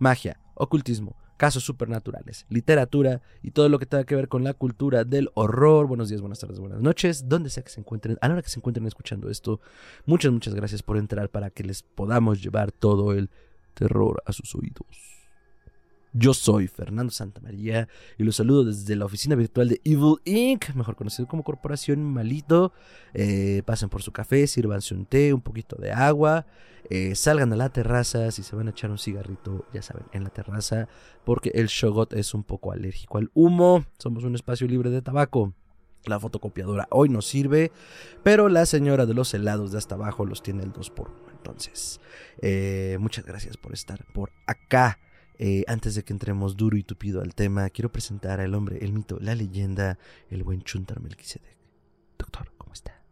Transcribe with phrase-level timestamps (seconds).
[0.00, 5.04] magia, ocultismo, casos supernaturales, literatura y todo lo que tenga que ver con la cultura
[5.04, 5.86] del horror.
[5.86, 8.48] Buenos días, buenas tardes, buenas noches, donde sea que se encuentren, a la hora que
[8.48, 9.60] se encuentren escuchando esto.
[10.06, 13.30] Muchas, muchas gracias por entrar para que les podamos llevar todo el
[13.74, 15.19] terror a sus oídos.
[16.12, 17.88] Yo soy Fernando Santamaría
[18.18, 22.72] y los saludo desde la oficina virtual de Evil Inc., mejor conocido como Corporación Malito.
[23.14, 26.46] Eh, pasen por su café, sírvanse un té, un poquito de agua,
[26.88, 30.24] eh, salgan a la terraza, si se van a echar un cigarrito, ya saben, en
[30.24, 30.88] la terraza,
[31.24, 33.84] porque el Shogot es un poco alérgico al humo.
[33.98, 35.54] Somos un espacio libre de tabaco.
[36.06, 37.70] La fotocopiadora hoy no sirve,
[38.24, 41.30] pero la señora de los helados de hasta abajo los tiene el 2 por 1
[41.36, 42.00] Entonces,
[42.40, 44.98] eh, muchas gracias por estar por acá.
[45.42, 48.92] Eh, antes de que entremos duro y tupido al tema, quiero presentar al hombre, el
[48.92, 51.56] mito, la leyenda, el buen Chuntar Melquisedec.
[52.18, 53.02] Doctor, ¿cómo está?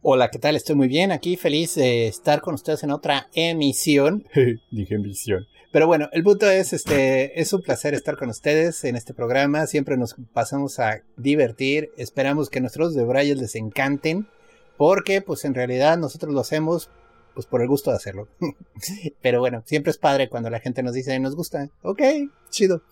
[0.00, 0.54] Hola, ¿qué tal?
[0.54, 4.24] Estoy muy bien aquí, feliz de estar con ustedes en otra emisión.
[4.70, 5.48] Dije emisión.
[5.72, 9.66] Pero bueno, el punto es, este, es un placer estar con ustedes en este programa.
[9.66, 11.90] Siempre nos pasamos a divertir.
[11.96, 14.28] Esperamos que nuestros de Braille les encanten.
[14.76, 16.90] Porque, pues en realidad nosotros lo hacemos
[17.34, 18.28] pues por el gusto de hacerlo.
[19.22, 21.68] Pero bueno, siempre es padre cuando la gente nos dice, nos gusta.
[21.82, 22.02] Ok,
[22.50, 22.82] chido.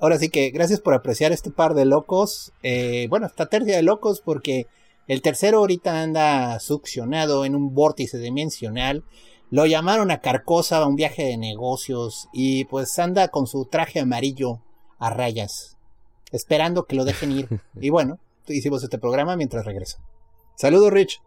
[0.00, 2.52] Ahora sí que gracias por apreciar este par de locos.
[2.62, 4.66] Eh, bueno, esta tercia de locos porque
[5.06, 9.04] el tercero ahorita anda succionado en un vórtice dimensional.
[9.50, 14.00] Lo llamaron a Carcosa a un viaje de negocios y pues anda con su traje
[14.00, 14.60] amarillo
[14.98, 15.76] a rayas,
[16.32, 17.48] esperando que lo dejen ir.
[17.80, 19.98] y bueno, hicimos este programa mientras regresa.
[20.56, 21.20] Saludos, Rich.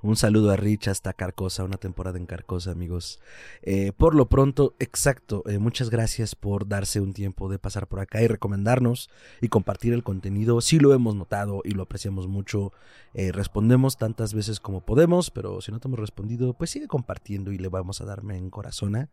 [0.00, 3.18] Un saludo a Rich hasta Carcosa, una temporada en Carcosa, amigos.
[3.62, 7.98] Eh, por lo pronto, exacto, eh, muchas gracias por darse un tiempo de pasar por
[7.98, 9.10] acá y recomendarnos
[9.40, 10.60] y compartir el contenido.
[10.60, 12.72] Sí lo hemos notado y lo apreciamos mucho.
[13.12, 17.50] Eh, respondemos tantas veces como podemos, pero si no te hemos respondido, pues sigue compartiendo
[17.50, 19.08] y le vamos a darme en corazón.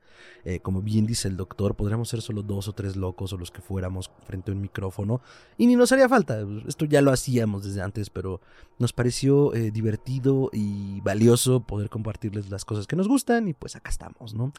[0.62, 3.62] como bien dice el doctor, podríamos ser solo dos o tres locos o los que
[3.62, 5.22] fuéramos frente a un micrófono
[5.58, 6.46] y ni nos haría falta.
[6.68, 8.40] Esto ya lo hacíamos desde antes, pero
[8.78, 13.90] nos pareció divertido y valioso poder compartirles las cosas que nos gustan y pues acá
[13.90, 14.54] estamos, ¿no?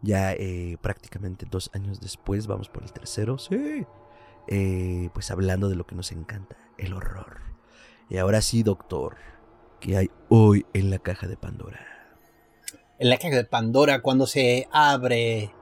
[0.00, 3.86] Ya eh, prácticamente dos años después, vamos por el tercero, sí,
[4.48, 7.40] eh, pues hablando de lo que nos encanta, el horror.
[8.08, 9.16] Y ahora sí, doctor,
[9.80, 11.80] ¿qué hay hoy en la caja de Pandora?
[12.98, 15.52] En la caja de Pandora, cuando se abre,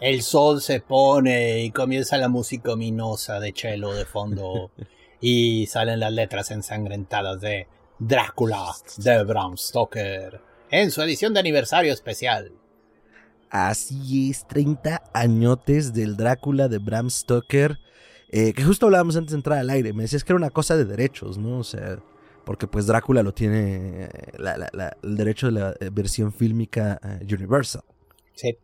[0.00, 4.70] el sol se pone y comienza la música ominosa de Chelo de fondo.
[5.20, 7.66] y salen las letras ensangrentadas de
[7.98, 10.40] Drácula de Bram Stoker
[10.70, 12.52] en su edición de aniversario especial.
[13.50, 17.78] Así es, 30 añotes del Drácula de Bram Stoker,
[18.28, 20.76] eh, que justo hablábamos antes de entrar al aire, me decías que era una cosa
[20.76, 21.60] de derechos, ¿no?
[21.60, 21.98] O sea,
[22.44, 24.32] porque pues Drácula lo tiene eh,
[25.02, 27.82] el derecho de la eh, versión fílmica Universal.
[28.34, 28.58] Sí.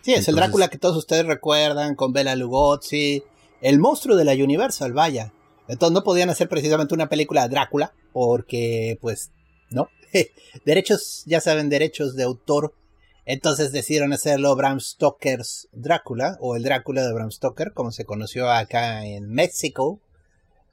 [0.00, 3.22] Sí, es el Drácula que todos ustedes recuerdan con Bela Lugosi,
[3.60, 5.32] el monstruo de la Universal, vaya.
[5.68, 9.30] Entonces no podían hacer precisamente una película de Drácula, porque pues
[9.70, 9.88] no.
[10.64, 12.74] derechos, ya saben, derechos de autor.
[13.26, 18.50] Entonces decidieron hacerlo Bram Stoker's Drácula, o el Drácula de Bram Stoker, como se conoció
[18.50, 20.00] acá en México.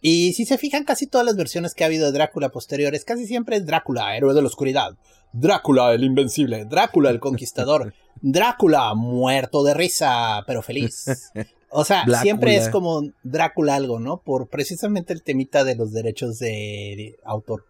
[0.01, 3.25] Y si se fijan, casi todas las versiones que ha habido de Drácula posteriores, casi
[3.25, 4.95] siempre es Drácula, héroe de la oscuridad.
[5.33, 6.63] Drácula, el invencible.
[6.63, 7.93] Drácula, el conquistador.
[8.21, 11.31] Drácula, muerto de risa, pero feliz.
[11.69, 14.21] O sea, siempre es como Drácula algo, ¿no?
[14.21, 17.65] Por precisamente el temita de los derechos de, autor.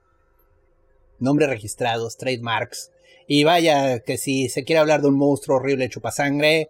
[1.19, 2.92] Nombres registrados, trademarks.
[3.28, 6.69] Y vaya, que si se quiere hablar de un monstruo horrible chupasangre,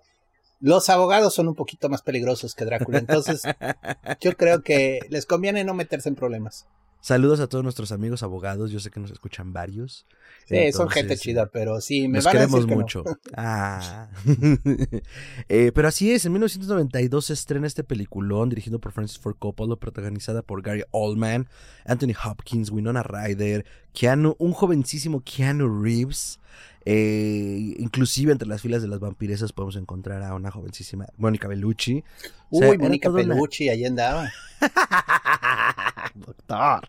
[0.62, 3.00] los abogados son un poquito más peligrosos que Drácula.
[3.00, 3.42] Entonces,
[4.22, 6.66] yo creo que les conviene no meterse en problemas.
[7.06, 8.72] Saludos a todos nuestros amigos abogados.
[8.72, 10.07] Yo sé que nos escuchan varios.
[10.48, 13.04] Sí, son gente chida, pero sí, me nos queremos mucho.
[13.38, 14.10] Ah.
[15.48, 19.75] Eh, pero así es, en 1992 se estrena este peliculón dirigido por Francis Ford Coppola,
[19.75, 21.48] protagonizada por Gary Oldman,
[21.86, 26.40] Anthony Hopkins, Winona Ryder, Keanu, un jovencísimo Keanu Reeves.
[26.86, 32.04] Eh, inclusive entre las filas de las vampiresas podemos encontrar a una jovencísima Mónica Bellucci.
[32.50, 34.31] Uy, Mónica Bellucci, ahí andaba.
[36.16, 36.88] Doctor.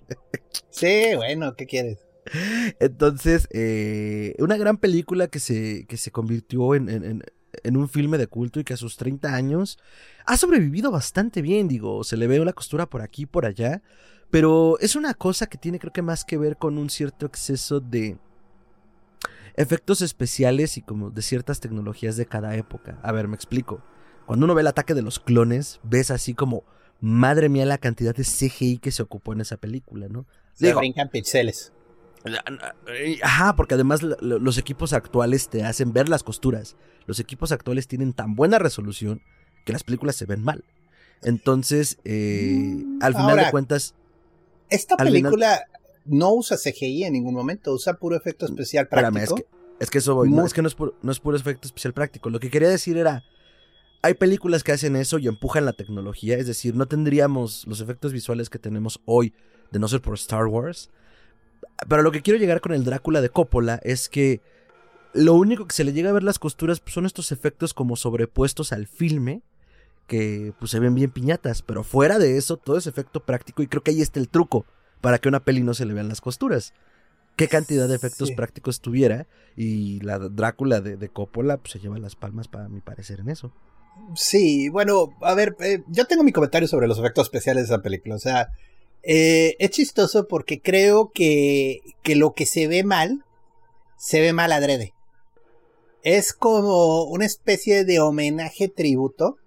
[0.70, 2.06] Sí, bueno, ¿qué quieres?
[2.80, 7.22] Entonces, eh, una gran película que se, que se convirtió en,
[7.62, 9.78] en un filme de culto y que a sus 30 años
[10.24, 13.82] ha sobrevivido bastante bien, digo, se le ve una costura por aquí y por allá,
[14.30, 17.80] pero es una cosa que tiene creo que más que ver con un cierto exceso
[17.80, 18.18] de
[19.54, 22.98] efectos especiales y como de ciertas tecnologías de cada época.
[23.02, 23.82] A ver, me explico.
[24.26, 26.64] Cuando uno ve el ataque de los clones, ves así como,
[27.00, 30.26] madre mía, la cantidad de CGI que se ocupó en esa película, ¿no?
[30.54, 31.72] Se brincan pixeles.
[33.22, 36.76] Ajá, porque además los equipos actuales te hacen ver las costuras.
[37.06, 39.22] Los equipos actuales tienen tan buena resolución
[39.64, 40.64] que las películas se ven mal.
[41.22, 43.94] Entonces, eh, mm, al final de cuentas...
[44.68, 45.64] Esta película
[46.04, 49.36] no usa CGI en ningún momento, usa puro efecto mm, especial práctico.
[49.78, 52.30] es, que, eso no, es que no es, puro, no es puro efecto especial práctico.
[52.30, 53.24] Lo que quería decir era,
[54.06, 58.12] hay películas que hacen eso y empujan la tecnología, es decir, no tendríamos los efectos
[58.12, 59.34] visuales que tenemos hoy
[59.72, 60.90] de no ser por Star Wars.
[61.88, 64.40] Pero lo que quiero llegar con el Drácula de Coppola es que
[65.12, 67.96] lo único que se le llega a ver las costuras pues, son estos efectos como
[67.96, 69.42] sobrepuestos al filme
[70.06, 73.66] que pues se ven bien piñatas, pero fuera de eso todo es efecto práctico y
[73.66, 74.66] creo que ahí está el truco
[75.00, 76.74] para que a una peli no se le vean las costuras.
[77.34, 79.26] Qué cantidad de efectos prácticos tuviera
[79.56, 83.52] y la Drácula de, Coppola pues, se lleva las palmas para mi parecer en eso.
[84.14, 87.82] Sí, bueno, a ver, eh, yo tengo mi comentario sobre los efectos especiales de esa
[87.82, 88.14] película.
[88.14, 88.50] O sea,
[89.02, 93.24] eh, es chistoso porque creo que, que lo que se ve mal,
[93.96, 94.94] se ve mal adrede.
[96.02, 99.38] Es como una especie de homenaje tributo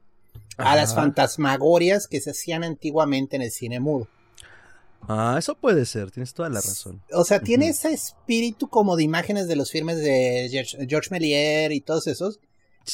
[0.58, 4.10] a las fantasmagorias que se hacían antiguamente en el cine mudo.
[5.08, 7.02] Ah, eso puede ser, tienes toda la razón.
[7.14, 10.50] O sea, tiene ese espíritu como de imágenes de los filmes de
[10.88, 12.40] George, Méliès y todos esos,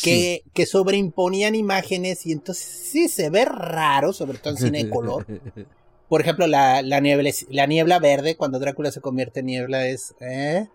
[0.03, 4.89] que, que sobreimponían imágenes y entonces sí se ve raro, sobre todo en cine de
[4.89, 5.25] color.
[6.09, 10.13] Por ejemplo, la, la, niebla, la niebla verde, cuando Drácula se convierte en niebla, es.
[10.19, 10.68] ¿eh?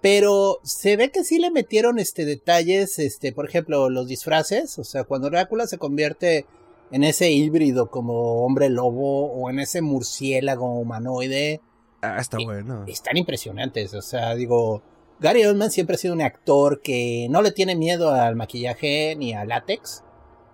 [0.00, 4.78] Pero se ve que sí le metieron este detalles, este, por ejemplo, los disfraces.
[4.78, 6.46] O sea, cuando Drácula se convierte
[6.90, 11.60] en ese híbrido como hombre lobo o en ese murciélago humanoide.
[12.00, 12.84] Ah, está bueno.
[12.86, 13.94] Están impresionantes.
[13.94, 14.82] O sea, digo,
[15.20, 19.32] Gary Oldman siempre ha sido un actor que no le tiene miedo al maquillaje ni
[19.34, 20.04] al látex.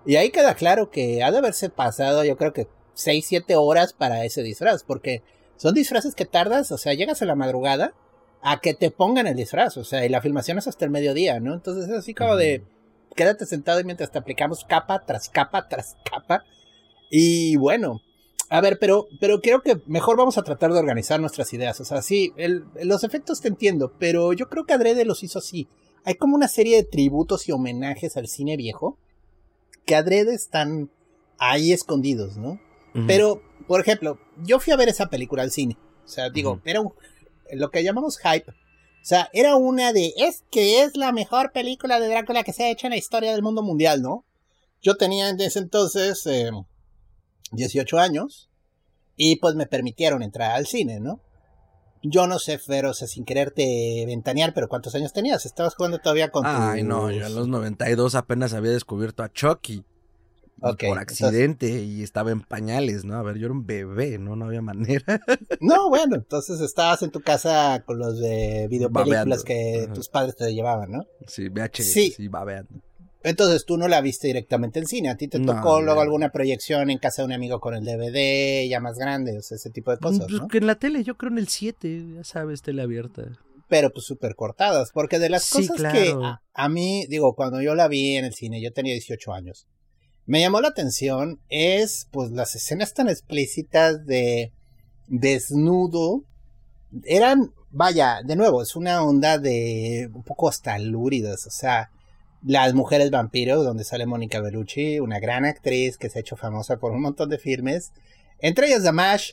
[0.06, 3.92] Y ahí queda claro que ha de haberse pasado, yo creo que 6, 7 horas
[3.92, 5.22] para ese disfraz, porque
[5.56, 7.94] son disfraces que tardas, o sea, llegas a la madrugada
[8.42, 11.40] a que te pongan el disfraz, o sea, y la filmación es hasta el mediodía,
[11.40, 11.54] ¿no?
[11.54, 12.62] Entonces es así como de,
[13.16, 16.44] quédate sentado y mientras te aplicamos capa tras capa tras capa.
[17.10, 18.00] Y bueno,
[18.54, 21.80] a ver, pero, pero creo que mejor vamos a tratar de organizar nuestras ideas.
[21.80, 22.32] O sea, sí,
[22.84, 25.66] los efectos te entiendo, pero yo creo que Adrede los hizo así.
[26.04, 28.96] Hay como una serie de tributos y homenajes al cine viejo
[29.84, 30.88] que Adrede están
[31.36, 32.60] ahí escondidos, ¿no?
[33.08, 35.76] Pero, por ejemplo, yo fui a ver esa película al cine.
[36.04, 36.92] O sea, digo, era un,
[37.50, 38.52] lo que llamamos hype.
[38.52, 38.54] O
[39.04, 42.70] sea, era una de, es que es la mejor película de Drácula que se ha
[42.70, 44.24] hecho en la historia del mundo mundial, ¿no?
[44.80, 46.24] Yo tenía en ese entonces
[47.54, 48.50] 18 em, años
[49.16, 51.20] y pues me permitieron entrar al cine, ¿no?
[52.02, 55.46] Yo no sé, Fer, o sea, sin quererte ventanear, pero ¿cuántos años tenías?
[55.46, 59.84] ¿Estabas jugando todavía con Ay, no, yo en los 92 apenas había descubierto a Chucky
[60.58, 63.16] por accidente y estaba en pañales, ¿no?
[63.16, 64.36] A ver, yo era un bebé, ¿no?
[64.36, 65.20] No había manera.
[65.60, 70.52] no, bueno, entonces estabas en tu casa con los de videopelículas que tus padres te
[70.52, 71.06] llevaban, ¿no?
[71.26, 72.82] Sí, VHS, sí, sí babeando.
[73.24, 76.90] Entonces tú no la viste directamente en cine, a ti te tocó luego alguna proyección
[76.90, 79.90] en casa de un amigo con el DVD ya más grande, o sea, ese tipo
[79.90, 80.46] de cosas, pues ¿no?
[80.46, 83.22] que en la tele, yo creo en el 7, ya sabes, tele abierta.
[83.66, 86.14] Pero pues súper cortadas, porque de las cosas que
[86.52, 89.66] a, mí, digo, cuando yo la vi en el cine, yo tenía 18 años,
[90.26, 94.52] me llamó la atención es pues las escenas tan explícitas de
[95.06, 96.24] desnudo
[97.04, 101.90] eran vaya de nuevo es una onda de un poco hasta lúridas o sea
[102.44, 106.78] las mujeres vampiros donde sale Mónica Bellucci una gran actriz que se ha hecho famosa
[106.78, 107.92] por un montón de filmes
[108.38, 109.32] entre ellas Damash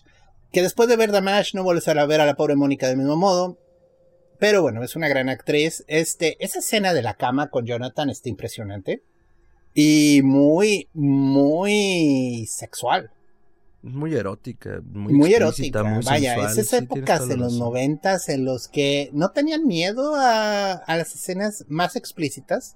[0.51, 3.18] que después de ver Damash no vuelves a ver a la pobre Mónica del mismo
[3.18, 3.58] modo
[4.39, 8.30] pero bueno es una gran actriz este esa escena de la cama con Jonathan está
[8.30, 9.03] impresionante
[9.74, 13.12] y muy, muy sexual.
[13.84, 15.82] Muy erótica, muy, erótica.
[16.06, 21.15] Vaya, esas épocas en los noventas en los que no tenían miedo a, a, las
[21.15, 22.75] escenas más explícitas.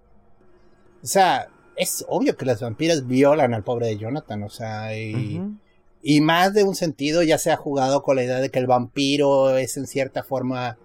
[1.06, 5.40] O sea, es obvio que las vampiras violan al pobre de Jonathan, o sea, y,
[6.02, 8.66] y más de un sentido ya se ha jugado con la idea de que el
[8.66, 10.80] vampiro es en cierta forma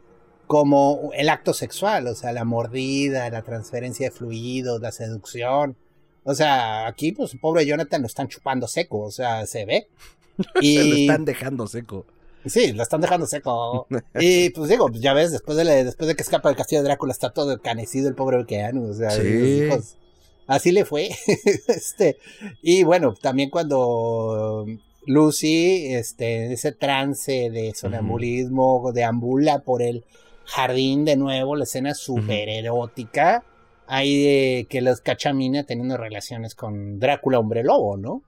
[0.46, 5.78] como el acto sexual, o sea, la mordida, la transferencia de fluidos, la seducción.
[6.22, 9.88] O sea, aquí, pues, pobre Jonathan lo están chupando seco, o sea, se ve.
[10.60, 10.76] Y...
[10.76, 12.04] lo están dejando seco.
[12.44, 13.86] Sí, lo están dejando seco.
[14.20, 17.12] y pues digo, ya ves, después de, después de que escapa del castillo de Drácula
[17.12, 18.90] está todo canecido el pobre Keanu.
[18.90, 19.68] O sea, sí.
[20.50, 21.10] Así le fue.
[21.68, 22.18] este,
[22.60, 24.66] y bueno, también cuando
[25.06, 30.04] Lucy, este, ese trance de sonambulismo, deambula por el
[30.44, 33.44] jardín de nuevo, la escena súper erótica.
[33.86, 38.22] Hay de que los cachamina teniendo relaciones con Drácula, hombre lobo, ¿no?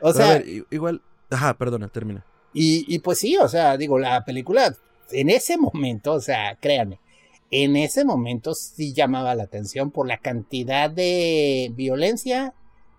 [0.00, 0.42] O sea.
[0.70, 1.02] igual.
[1.30, 2.24] Ajá, perdona, termina.
[2.54, 4.74] Y, y pues sí, o sea, digo, la película
[5.10, 6.98] en ese momento, o sea, créanme,
[7.50, 12.54] en ese momento sí llamaba la atención por la cantidad de violencia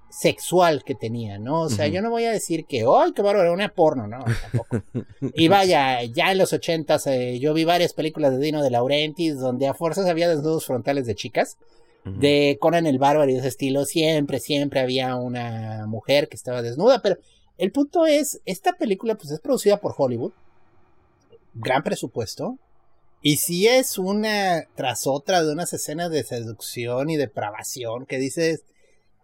[0.10, 1.62] sexual que tenía, ¿no?
[1.62, 3.54] O sea, yo no voy a decir que, ¡ay, qué bárbaro!
[3.54, 4.26] Una porno, ¿no?
[4.42, 4.82] Tampoco.
[5.36, 9.38] y vaya, ya en los ochentas eh, yo vi varias películas de Dino de Laurentiis
[9.38, 11.58] donde a fuerzas había desnudos frontales de chicas.
[12.06, 16.62] De Conan el Bárbaro y de ese estilo, siempre, siempre había una mujer que estaba
[16.64, 17.18] desnuda, pero
[17.58, 20.32] el punto es, esta película pues es producida por Hollywood,
[21.54, 22.58] gran presupuesto,
[23.22, 28.64] y si es una tras otra de unas escenas de seducción y depravación que dices,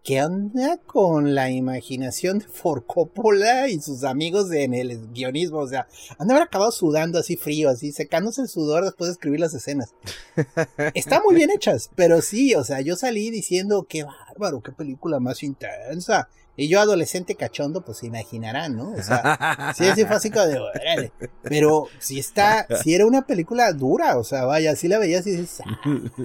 [0.03, 5.59] ¿qué onda con la imaginación de Forcópola y sus amigos en el guionismo?
[5.59, 5.87] O sea,
[6.19, 9.53] han de haber acabado sudando así frío, así, secándose el sudor después de escribir las
[9.53, 9.93] escenas.
[10.93, 15.19] Están muy bien hechas, pero sí, o sea, yo salí diciendo, qué bárbaro, qué película
[15.19, 16.27] más intensa.
[16.57, 18.91] Y yo, adolescente cachondo, pues se imaginarán, ¿no?
[18.91, 21.11] O sea, sí es fácil de, órale.
[21.43, 25.31] Pero si está, si era una película dura, o sea, vaya, si la veías y
[25.31, 25.61] dices,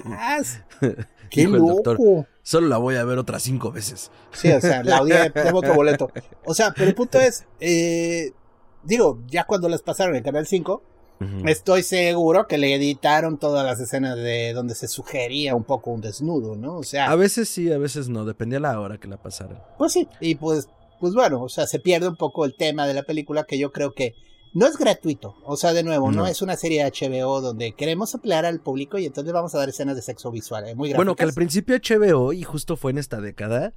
[0.07, 0.41] ¡ah!
[1.31, 2.27] ¡Qué loco!
[2.43, 4.11] Solo la voy a ver otras cinco veces.
[4.33, 6.11] Sí, o sea, la odié de boca boleto.
[6.45, 8.33] O sea, pero el punto es, eh,
[8.83, 10.83] digo, ya cuando las pasaron en Canal 5,
[11.45, 16.01] Estoy seguro que le editaron todas las escenas de donde se sugería un poco un
[16.01, 16.79] desnudo, ¿no?
[16.79, 17.11] O sea.
[17.11, 19.63] A veces sí, a veces no, dependía la hora que la pasaran.
[19.77, 22.95] Pues sí, y pues, pues bueno, o sea, se pierde un poco el tema de
[22.95, 24.15] la película que yo creo que
[24.55, 25.37] no es gratuito.
[25.45, 29.05] O sea, de nuevo, no, es una serie HBO donde queremos aplear al público y
[29.05, 30.69] entonces vamos a dar escenas de sexo visual.
[30.69, 33.75] Eh, muy bueno, que al principio HBO, y justo fue en esta década,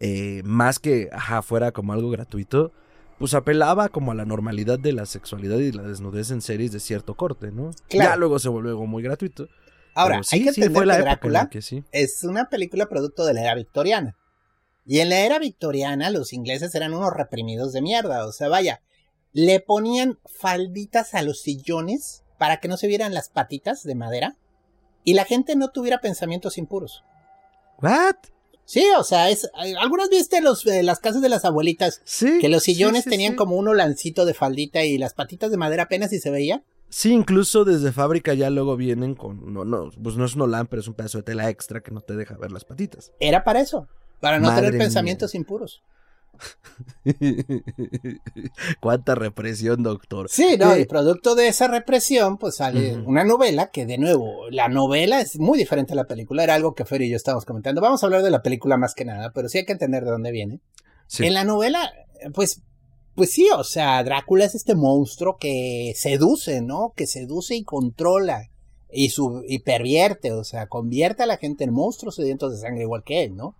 [0.00, 2.72] eh, más que, ajá, fuera como algo gratuito
[3.18, 6.80] pues apelaba como a la normalidad de la sexualidad y la desnudez en series de
[6.80, 7.70] cierto corte, ¿no?
[7.88, 8.10] Claro.
[8.10, 9.48] Ya luego se volvió algo muy gratuito.
[9.94, 11.50] Ahora, hay que entender que Drácula
[11.92, 14.16] es una película producto de la era victoriana.
[14.84, 18.82] Y en la era victoriana los ingleses eran unos reprimidos de mierda, o sea, vaya,
[19.32, 24.36] le ponían falditas a los sillones para que no se vieran las patitas de madera
[25.02, 27.04] y la gente no tuviera pensamientos impuros.
[27.80, 28.16] ¿What?
[28.66, 29.48] Sí, o sea, es.
[29.80, 32.02] ¿Algunas viste los, eh, las casas de las abuelitas?
[32.04, 32.38] Sí.
[32.40, 36.12] Que los sillones tenían como un olancito de faldita y las patitas de madera apenas
[36.12, 36.62] y se veía.
[36.88, 39.54] Sí, incluso desde fábrica ya luego vienen con.
[39.54, 41.92] No, no, pues no es un olán, pero es un pedazo de tela extra que
[41.92, 43.12] no te deja ver las patitas.
[43.20, 43.86] Era para eso.
[44.20, 45.82] Para no tener pensamientos impuros.
[48.80, 50.28] Cuánta represión, doctor.
[50.28, 54.68] Sí, no, y producto de esa represión, pues sale una novela que, de nuevo, la
[54.68, 56.44] novela es muy diferente a la película.
[56.44, 57.80] Era algo que Fer y yo estábamos comentando.
[57.80, 60.10] Vamos a hablar de la película más que nada, pero sí hay que entender de
[60.10, 60.60] dónde viene.
[61.18, 61.92] En la novela,
[62.34, 62.62] pues,
[63.14, 66.92] pues sí, o sea, Drácula es este monstruo que seduce, ¿no?
[66.96, 68.50] Que seduce y controla
[68.90, 72.82] y, su, y pervierte, o sea, convierte a la gente en monstruos sedientos de sangre
[72.82, 73.56] igual que él, ¿no?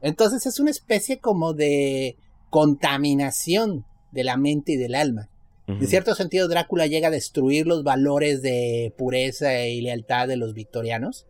[0.00, 2.16] Entonces es una especie como de
[2.48, 5.28] contaminación de la mente y del alma.
[5.66, 10.52] En cierto sentido, Drácula llega a destruir los valores de pureza y lealtad de los
[10.52, 11.26] victorianos.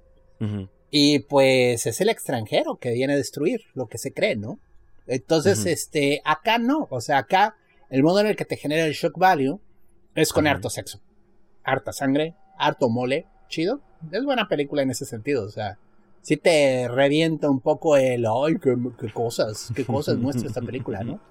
[0.91, 4.59] Y pues es el extranjero que viene a destruir lo que se cree, ¿no?
[5.07, 6.89] Entonces, este, acá no.
[6.91, 7.57] O sea, acá
[7.91, 9.61] el modo en el que te genera el shock value
[10.15, 11.03] es con harto sexo.
[11.63, 13.83] Harta sangre, harto mole, chido.
[14.11, 15.77] Es buena película en ese sentido, o sea
[16.23, 18.77] sí te revienta un poco el, ay, qué,
[19.13, 21.21] cosas, qué cosas muestra esta película, ¿no?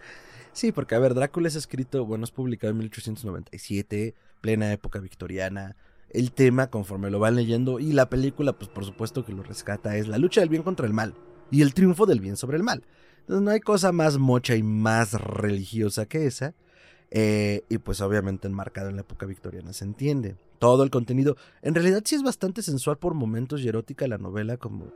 [0.51, 5.77] Sí, porque a ver, Drácula es escrito, bueno, es publicado en 1897, plena época victoriana.
[6.09, 9.95] El tema, conforme lo van leyendo, y la película, pues por supuesto que lo rescata,
[9.95, 11.13] es la lucha del bien contra el mal
[11.51, 12.83] y el triunfo del bien sobre el mal.
[13.21, 16.55] Entonces no hay cosa más mocha y más religiosa que esa.
[17.11, 21.37] Eh, y pues obviamente enmarcado en la época victoriana se entiende todo el contenido.
[21.61, 24.91] En realidad sí es bastante sensual por momentos y erótica la novela, como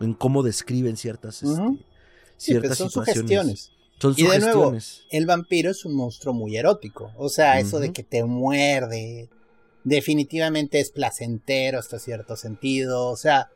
[0.00, 1.78] en cómo describen ciertas, este, pues,
[2.36, 3.72] ciertas son situaciones.
[3.98, 4.74] Son y de nuevo,
[5.10, 7.10] el vampiro es un monstruo muy erótico.
[7.16, 9.28] O sea, eso de que te muerde,
[9.82, 13.08] definitivamente es placentero hasta cierto sentido.
[13.08, 13.50] O sea,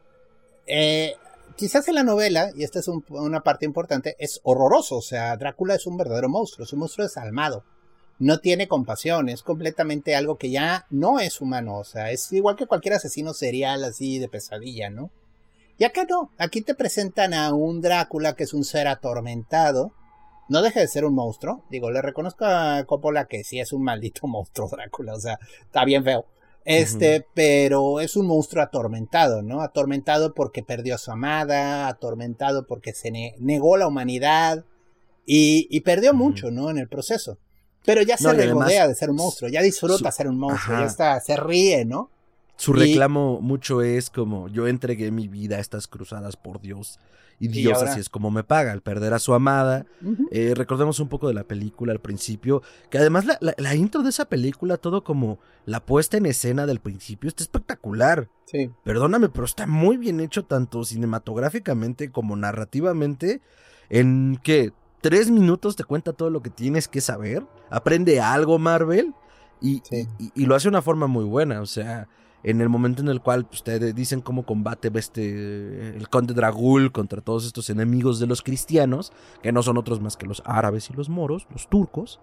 [0.66, 1.14] eh,
[1.56, 4.96] quizás en la novela, y esta es una parte importante, es horroroso.
[4.96, 7.64] O sea, Drácula es un verdadero monstruo, es un monstruo desalmado
[8.22, 12.54] no tiene compasión, es completamente algo que ya no es humano, o sea, es igual
[12.54, 15.10] que cualquier asesino serial así de pesadilla, ¿no?
[15.76, 19.92] Y acá no, aquí te presentan a un Drácula que es un ser atormentado,
[20.48, 23.82] no deja de ser un monstruo, digo, le reconozco a Coppola que sí es un
[23.82, 26.24] maldito monstruo Drácula, o sea, está bien feo,
[26.64, 29.62] Este, pero es un monstruo atormentado, ¿no?
[29.62, 33.10] Atormentado porque perdió a su amada, atormentado porque se
[33.40, 34.64] negó la humanidad
[35.26, 36.70] y, perdió mucho, ¿no?
[36.70, 37.38] En el proceso.
[37.84, 41.20] Pero ya se regodea de ser un monstruo, ya disfruta ser un monstruo, ya está,
[41.20, 42.10] se ríe, ¿no?
[42.56, 47.00] Su reclamo mucho es como yo entregué mi vida a estas cruzadas por Dios
[47.42, 49.84] y Dios así es como me paga al perder a su amada.
[50.30, 54.26] Eh, recordemos un poco de la película al principio, que además la, intro de esa
[54.26, 58.28] película, todo como la puesta en escena del principio, está espectacular.
[58.44, 58.70] Sí.
[58.84, 63.40] Perdóname, pero está muy bien hecho tanto cinematográficamente como narrativamente.
[63.90, 64.72] En que
[65.02, 67.44] tres minutos te cuenta todo lo que tienes que saber.
[67.68, 69.12] Aprende algo, Marvel.
[69.60, 69.82] y,
[70.34, 71.60] y lo hace de una forma muy buena.
[71.60, 72.08] O sea,
[72.44, 77.20] en el momento en el cual ustedes dicen cómo combate este, el conde Dragul contra
[77.20, 80.94] todos estos enemigos de los cristianos, que no son otros más que los árabes y
[80.94, 82.20] los moros, los turcos.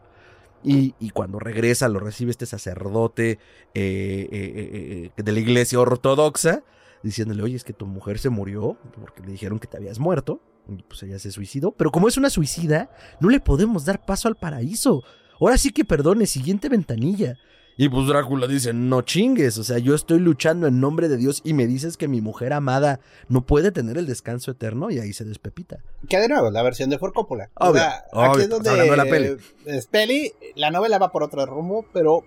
[0.62, 3.40] Y, cuando regresa lo recibe este sacerdote
[3.74, 6.64] eh, eh, eh, de la iglesia ortodoxa,
[7.02, 10.42] diciéndole, oye, es que tu mujer se murió porque le dijeron que te habías muerto.
[10.88, 11.72] Pues ella se suicidó.
[11.72, 15.04] Pero como es una suicida, no le podemos dar paso al paraíso.
[15.40, 17.38] Ahora sí que perdone, siguiente ventanilla.
[17.82, 21.42] Y pues Drácula dice, no chingues, o sea, yo estoy luchando en nombre de Dios
[21.46, 23.00] y me dices que mi mujer amada
[23.30, 25.78] no puede tener el descanso eterno y ahí se despepita.
[26.10, 27.52] Que de nuevo, la versión de For Coppola.
[27.56, 29.38] o sea, aquí es donde la peli.
[29.66, 32.26] Es peli, la novela va por otro rumbo, pero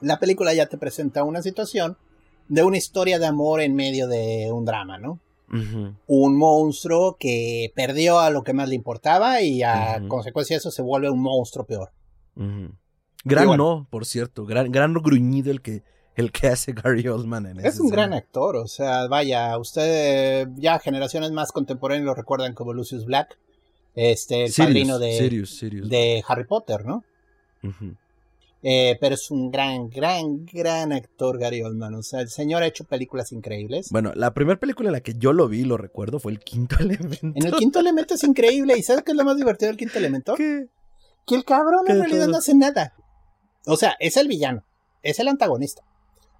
[0.00, 1.98] la película ya te presenta una situación
[2.48, 5.20] de una historia de amor en medio de un drama, ¿no?
[5.50, 10.70] Un monstruo que perdió a lo que más le importaba y a consecuencia de eso
[10.70, 11.90] se vuelve un monstruo peor.
[13.24, 15.82] Gran no, por cierto, gran, gran gruñido el que,
[16.14, 20.78] el que hace Gary Oldman en Es un gran actor, o sea, vaya, usted ya
[20.78, 23.38] generaciones más contemporáneas lo recuerdan como Lucius Black,
[23.94, 25.46] este, el padrino de,
[25.84, 27.04] de Harry Potter, ¿no?
[28.62, 31.94] Eh, pero es un gran, gran, gran actor Gary Oldman.
[31.94, 33.88] O sea, el señor ha hecho películas increíbles.
[33.90, 36.76] Bueno, la primera película en la que yo lo vi, lo recuerdo, fue El Quinto
[36.80, 37.18] Elemento.
[37.22, 38.76] En El Quinto Elemento es increíble.
[38.76, 40.34] ¿Y sabes qué es lo más divertido del Quinto Elemento?
[40.34, 40.66] ¿Qué?
[41.26, 42.94] Que el cabrón en realidad no hace nada.
[43.66, 44.64] O sea, es el villano,
[45.02, 45.82] es el antagonista.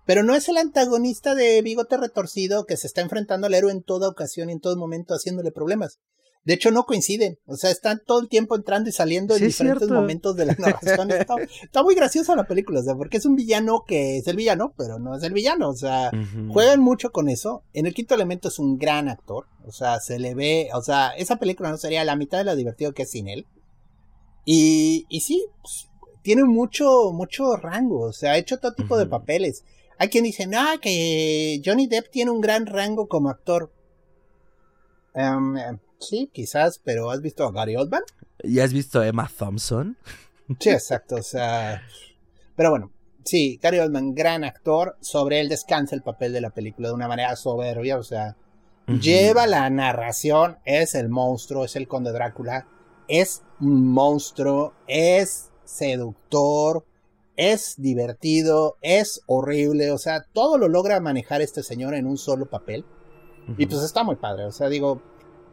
[0.06, 3.82] Pero no es el antagonista de bigote retorcido que se está enfrentando al héroe en
[3.82, 5.98] toda ocasión y en todo momento haciéndole problemas.
[6.48, 7.38] De hecho, no coinciden.
[7.44, 11.10] O sea, están todo el tiempo entrando y saliendo en diferentes momentos de la narración.
[11.10, 14.72] Está, muy graciosa la película, o sea, porque es un villano que es el villano,
[14.74, 15.68] pero no es el villano.
[15.68, 16.10] O sea,
[16.48, 17.64] juegan mucho con eso.
[17.74, 19.44] En el quinto elemento es un gran actor.
[19.66, 20.70] O sea, se le ve.
[20.72, 23.44] O sea, esa película no sería la mitad de lo divertido que es sin él.
[24.46, 25.90] Y, y sí, pues,
[26.22, 29.64] tiene mucho, mucho rango, o sea, ha hecho todo tipo de papeles.
[29.98, 33.70] Hay quien dice, no, que Johnny Depp tiene un gran rango como actor.
[35.12, 38.02] Em, sí, quizás, pero ¿has visto a Gary Oldman?
[38.42, 39.96] ¿Y has visto a Emma Thompson?
[40.60, 41.82] Sí, exacto, o sea...
[42.56, 42.90] Pero bueno,
[43.22, 47.06] sí, Gary Oldman, gran actor, sobre él descansa el papel de la película de una
[47.06, 48.34] manera soberbia, o sea,
[48.86, 52.66] lleva la narración, es el monstruo, es el conde Drácula,
[53.08, 56.86] es un monstruo, es seductor,
[57.36, 62.46] es divertido, es horrible, o sea, todo lo logra manejar este señor en un solo
[62.46, 62.84] papel.
[63.56, 65.02] Y pues está muy padre, o sea, digo,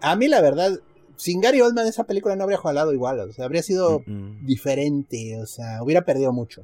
[0.05, 0.79] a mí la verdad,
[1.15, 4.03] sin Gary Oldman esa película no habría jalado igual, o sea, habría sido
[4.43, 6.63] diferente, o sea, hubiera perdido mucho.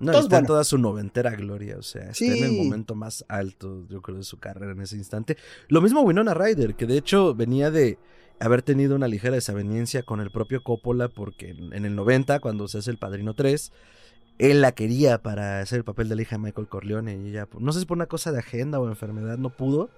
[0.00, 3.86] No, está en toda su noventera gloria, o sea, está en el momento más alto,
[3.88, 5.36] yo creo, de su carrera en ese instante.
[5.68, 7.98] Lo mismo Winona Ryder, que de hecho venía de
[8.40, 12.78] haber tenido una ligera desaveniencia con el propio Coppola porque en, el 90, cuando se
[12.78, 13.70] hace El Padrino 3,
[14.38, 17.46] él la quería para hacer el papel de la hija de Michael Corleone y ella,
[17.60, 19.90] no sé si por una cosa de agenda o enfermedad, no pudo.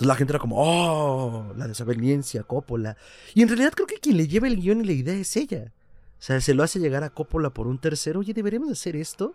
[0.00, 2.96] Entonces la gente era como, oh, la desaveniencia, Coppola.
[3.34, 5.74] Y en realidad creo que quien le lleva el guion y la idea es ella.
[6.18, 9.34] O sea, se lo hace llegar a Coppola por un tercero, oye, deberíamos hacer esto.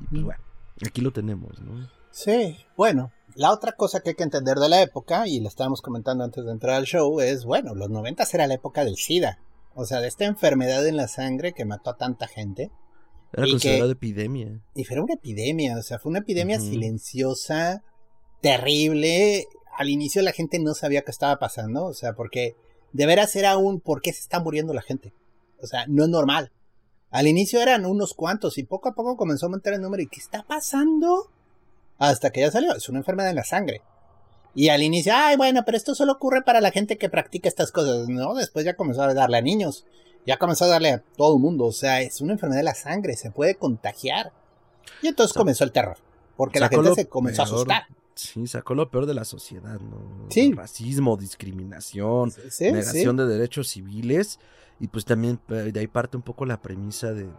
[0.00, 0.44] Y pues bueno,
[0.86, 1.90] aquí lo tenemos, ¿no?
[2.12, 5.82] Sí, bueno, la otra cosa que hay que entender de la época, y lo estábamos
[5.82, 9.40] comentando antes de entrar al show, es, bueno, los noventas era la época del SIDA.
[9.74, 12.70] O sea, de esta enfermedad en la sangre que mató a tanta gente.
[13.32, 14.60] Era considerado epidemia.
[14.76, 17.82] Y fue una epidemia, o sea, fue una epidemia silenciosa,
[18.40, 19.48] terrible.
[19.76, 22.54] Al inicio la gente no sabía qué estaba pasando, o sea, porque
[22.92, 25.12] de veras era un por qué se está muriendo la gente.
[25.60, 26.52] O sea, no es normal.
[27.10, 30.02] Al inicio eran unos cuantos y poco a poco comenzó a aumentar el número.
[30.02, 31.30] ¿Y qué está pasando?
[31.98, 32.74] hasta que ya salió.
[32.74, 33.82] Es una enfermedad en la sangre.
[34.54, 37.72] Y al inicio, ay, bueno, pero esto solo ocurre para la gente que practica estas
[37.72, 38.08] cosas.
[38.08, 39.84] No, después ya comenzó a darle a niños.
[40.26, 41.66] Ya comenzó a darle a todo el mundo.
[41.66, 44.32] O sea, es una enfermedad de la sangre, se puede contagiar.
[45.02, 45.98] Y entonces comenzó el terror.
[46.36, 47.86] Porque la gente se comenzó a asustar.
[48.14, 50.26] Sí, sacó lo peor de la sociedad, ¿no?
[50.30, 50.52] Sí.
[50.52, 54.38] Racismo, discriminación, negación de derechos civiles.
[54.80, 57.30] Y pues también eh, de ahí parte un poco la premisa de, de,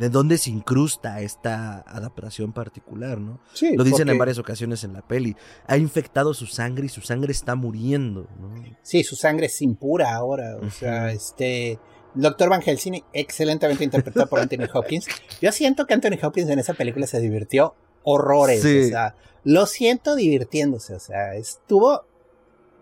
[0.00, 3.38] de, dónde se incrusta esta adaptación particular, ¿no?
[3.54, 5.36] Sí, Lo dicen porque- en varias ocasiones en la peli.
[5.68, 8.52] Ha infectado su sangre y su sangre está muriendo, ¿no?
[8.82, 10.56] Sí, su sangre es impura ahora.
[10.60, 11.78] O sea, este.
[12.14, 15.06] Doctor Van Helsing, excelentemente interpretado por Anthony Hopkins.
[15.40, 18.62] Yo siento que Anthony Hopkins en esa película se divirtió horrores.
[18.62, 18.80] Sí.
[18.80, 20.94] O sea, lo siento divirtiéndose.
[20.94, 22.04] O sea, estuvo.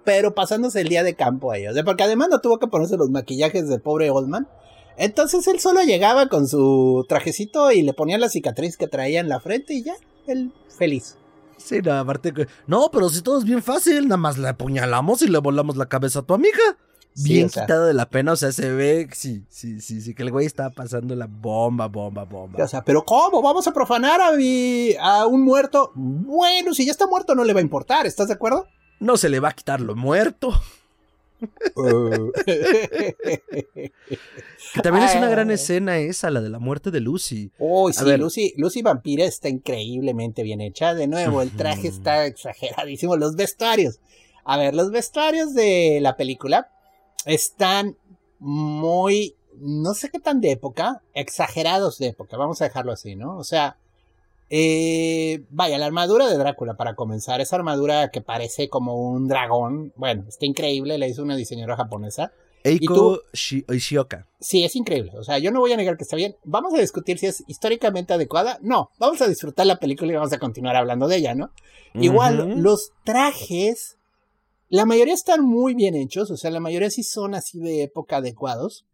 [0.04, 1.66] Pero pasándose el día de campo ahí.
[1.66, 4.48] O sea, porque además no tuvo que ponerse los maquillajes del pobre Oldman.
[4.96, 9.30] Entonces él solo llegaba con su trajecito y le ponía la cicatriz que traía en
[9.30, 9.94] la frente y ya,
[10.26, 11.16] él feliz.
[11.56, 12.48] Sí, no, aparte que...
[12.66, 15.86] No, pero si todo es bien fácil, nada más la apuñalamos y le volamos la
[15.86, 16.76] cabeza a tu amiga.
[17.14, 17.64] Sí, Bien o sea.
[17.64, 20.46] quitado de la pena, o sea, se ve, sí, sí, sí, sí, que el güey
[20.46, 22.62] estaba pasando la bomba, bomba, bomba.
[22.64, 23.42] O sea, pero ¿cómo?
[23.42, 25.90] ¿Vamos a profanar a, mi- a un muerto?
[25.96, 28.66] Bueno, si ya está muerto no le va a importar, ¿estás de acuerdo?
[29.00, 30.52] No se le va a quitar lo muerto.
[34.74, 35.54] Que también es una gran Ah.
[35.54, 37.50] escena esa, la de la muerte de Lucy.
[37.58, 38.20] Uy, A sí, ver.
[38.20, 40.94] Lucy, Lucy Vampira está increíblemente bien hecha.
[40.94, 43.16] De nuevo, el traje está exageradísimo.
[43.16, 44.00] Los vestuarios.
[44.44, 46.70] A ver, los vestuarios de la película
[47.24, 47.96] están
[48.38, 53.36] muy, no sé qué tan de época, exagerados de época, vamos a dejarlo así, ¿no?
[53.36, 53.76] O sea,
[54.52, 59.92] eh, vaya, la armadura de Drácula para comenzar, esa armadura que parece como un dragón,
[59.96, 62.32] bueno, está increíble, la hizo una diseñadora japonesa.
[62.64, 64.26] Eiko Ishioka.
[64.38, 65.12] Sí, es increíble.
[65.16, 66.36] O sea, yo no voy a negar que está bien.
[66.44, 68.58] Vamos a discutir si es históricamente adecuada.
[68.60, 71.52] No, vamos a disfrutar la película y vamos a continuar hablando de ella, ¿no?
[71.94, 73.96] Igual, los trajes,
[74.70, 76.30] la mayoría están muy bien hechos.
[76.30, 78.86] O sea, la mayoría sí son así de época adecuados.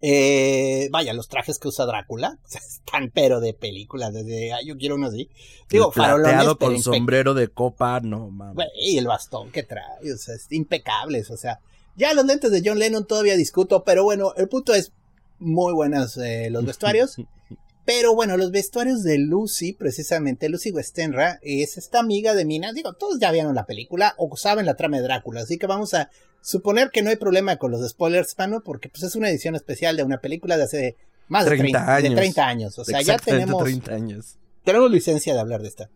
[0.00, 4.10] Eh, vaya, los trajes que usa Drácula están pero de película.
[4.10, 5.28] Desde, ah, yo quiero uno así.
[5.68, 8.66] Digo, pero con sombrero de copa, no mames.
[8.80, 11.60] Y el bastón que trae, o sea, es impecables, o sea,
[11.96, 14.92] ya los lentes de John Lennon todavía discuto, pero bueno, el punto es
[15.38, 17.16] muy buenos eh, los vestuarios,
[17.88, 22.92] pero bueno, los vestuarios de Lucy, precisamente, Lucy Westenra, es esta amiga de Mina, digo,
[22.92, 26.10] todos ya vieron la película o saben la trama de Drácula, así que vamos a
[26.42, 29.96] suponer que no hay problema con los spoilers, Pano, porque pues es una edición especial
[29.96, 30.96] de una película de hace
[31.28, 32.16] más de 30 30, de años.
[32.18, 34.36] 30 años, o sea, ya tenemos 30 años.
[34.64, 35.88] tenemos licencia de hablar de esta.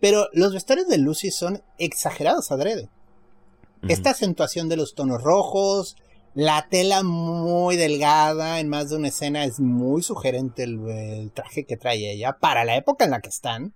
[0.00, 2.90] Pero los vestuarios de Lucy son exagerados adrede.
[3.88, 5.96] Esta acentuación de los tonos rojos,
[6.40, 11.64] la tela muy delgada, en más de una escena es muy sugerente el, el traje
[11.64, 13.74] que trae ella para la época en la que están.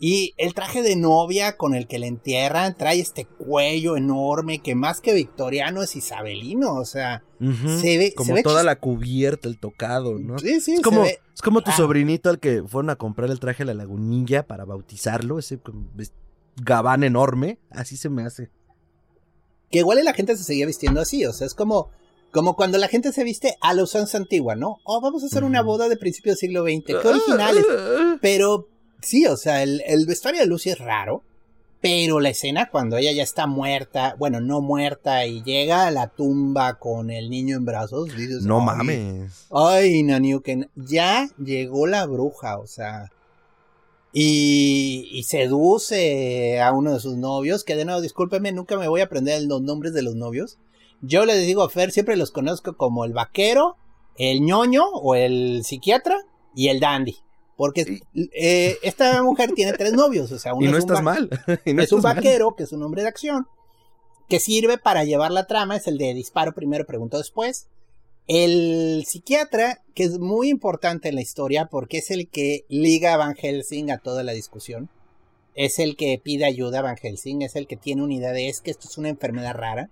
[0.00, 4.74] Y el traje de novia con el que le entierran trae este cuello enorme que
[4.74, 9.46] más que victoriano es isabelino, o sea, se ve- Como se ve toda la cubierta,
[9.48, 10.36] el tocado, ¿no?
[10.40, 11.76] sí, sí, Es como, ve- es como tu Ah.
[11.76, 15.60] sobrinito al que fueron a comprar el traje a la lagunilla para bautizarlo, ese
[15.94, 16.12] ves-
[16.56, 18.50] gabán enorme, así se me hace.
[19.74, 21.88] Que igual la gente se seguía vistiendo así, o sea, es como,
[22.30, 24.78] como cuando la gente se viste a la usanza antigua, ¿no?
[24.84, 27.64] Oh, vamos a hacer una boda de principio del siglo XX, qué originales.
[28.20, 28.68] Pero
[29.02, 31.24] sí, o sea, el, el vestuario de Lucy es raro,
[31.80, 36.06] pero la escena cuando ella ya está muerta, bueno, no muerta, y llega a la
[36.06, 39.46] tumba con el niño en brazos, dices, No "Ay, mames.
[39.50, 43.10] Ay, Naniuken, ya llegó la bruja, o sea.
[44.16, 49.00] Y, y seduce a uno de sus novios, que de nuevo, discúlpeme, nunca me voy
[49.00, 50.58] a aprender los nombres de los novios.
[51.02, 53.76] Yo le digo a Fer, siempre los conozco como el vaquero,
[54.16, 56.16] el ñoño o el psiquiatra
[56.54, 57.16] y el dandy.
[57.56, 58.00] Porque
[58.34, 61.28] eh, esta mujer tiene tres novios, o sea, uno Y no es un estás mal.
[61.64, 62.14] y no es un mal.
[62.16, 63.46] vaquero, que es un hombre de acción,
[64.28, 67.68] que sirve para llevar la trama, es el de disparo primero, pregunto después.
[68.26, 73.16] El psiquiatra, que es muy importante en la historia porque es el que liga a
[73.18, 74.88] Van Helsing a toda la discusión.
[75.54, 78.48] Es el que pide ayuda a Van Helsing, es el que tiene una idea de
[78.48, 79.90] es que esto es una enfermedad rara.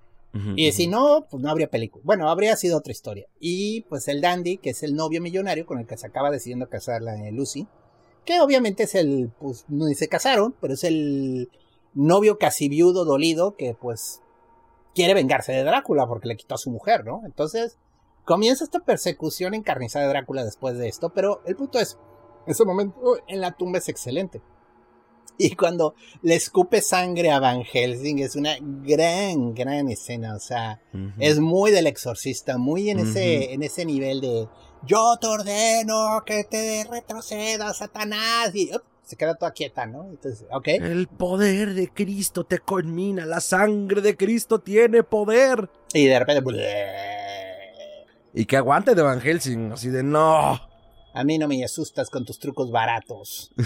[0.56, 2.02] Y si no, pues no habría película.
[2.06, 3.26] Bueno, habría sido otra historia.
[3.38, 6.70] Y pues el Dandy, que es el novio millonario con el que se acaba decidiendo
[6.70, 7.66] casar la eh, Lucy,
[8.24, 11.50] que obviamente es el, pues no ni se casaron, pero es el
[11.92, 14.22] novio casi viudo dolido que pues
[14.94, 17.20] quiere vengarse de Drácula porque le quitó a su mujer, ¿no?
[17.26, 17.76] Entonces
[18.24, 21.98] comienza esta persecución encarnizada de Drácula después de esto, pero el punto es,
[22.46, 24.40] ese momento en la tumba es excelente.
[25.38, 30.36] Y cuando le escupe sangre a Van Helsing es una gran, gran escena.
[30.36, 31.10] O sea, Ujú.
[31.18, 33.54] es muy del exorcista, muy en ese, Ujú.
[33.54, 34.48] en ese nivel de
[34.84, 38.54] yo te ordeno que te retrocedas, Satanás.
[38.54, 38.70] Y
[39.02, 40.04] se queda toda quieta, ¿no?
[40.10, 40.68] Entonces, ok.
[40.68, 45.70] El poder de Cristo te conmina, la sangre de Cristo tiene poder.
[45.94, 46.42] Y de repente,
[48.34, 50.60] Y que aguante de Van Helsing, así de no.
[51.14, 53.52] a mí no me asustas con tus trucos baratos.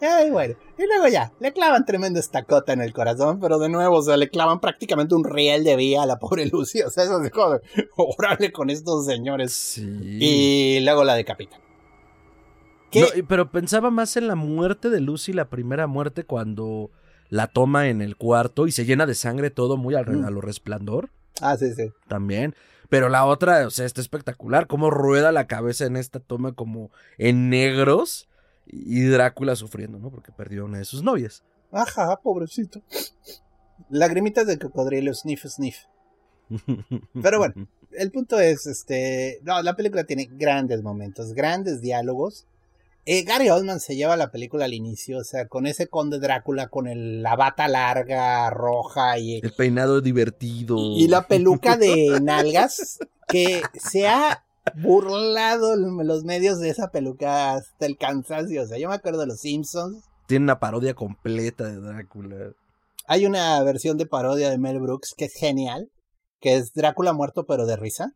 [0.00, 0.54] Ay, bueno.
[0.78, 4.16] Y luego ya, le clavan tremenda estacota en el corazón, pero de nuevo, o sea,
[4.16, 6.82] le clavan prácticamente un riel de vía a la pobre Lucy.
[6.82, 7.60] O sea, eso se jode.
[7.96, 9.52] Orarle con estos señores.
[9.52, 9.82] Sí.
[10.20, 11.60] Y luego la decapitan.
[12.90, 13.00] ¿Qué?
[13.00, 16.90] No, pero pensaba más en la muerte de Lucy, la primera muerte, cuando
[17.28, 20.24] la toma en el cuarto y se llena de sangre todo muy al, Mm.
[20.24, 21.90] a lo resplandor Ah, sí, sí.
[22.08, 22.54] también.
[22.88, 24.66] Pero la otra, o sea, está espectacular.
[24.66, 28.28] Cómo rueda la cabeza en esta toma como en negros.
[28.66, 30.10] Y Drácula sufriendo, ¿no?
[30.10, 31.44] Porque perdió a una de sus novias.
[31.72, 32.82] Ajá, pobrecito.
[33.90, 35.78] Lagrimitas de cocodrilo, sniff, sniff.
[37.22, 37.68] Pero bueno.
[37.92, 42.46] El punto es, este, no, la película tiene grandes momentos, grandes diálogos.
[43.08, 46.68] Eh, Gary Oldman se lleva la película al inicio, o sea, con ese conde Drácula,
[46.68, 50.76] con el- la bata larga, roja y, El peinado divertido.
[50.76, 57.86] y la peluca de nalgas, que se ha burlado los medios de esa peluca hasta
[57.86, 58.62] el cansancio.
[58.62, 60.04] O sea, yo me acuerdo de los Simpsons.
[60.26, 62.52] Tiene una parodia completa de Drácula.
[63.06, 65.90] Hay una versión de parodia de Mel Brooks que es genial,
[66.40, 68.14] que es Drácula muerto pero de risa,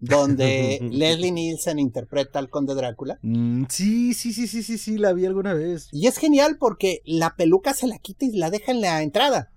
[0.00, 3.18] donde Leslie Nielsen interpreta al conde Drácula.
[3.22, 5.88] Mm, sí, sí, sí, sí, sí, sí, la vi alguna vez.
[5.92, 9.50] Y es genial porque la peluca se la quita y la deja en la entrada.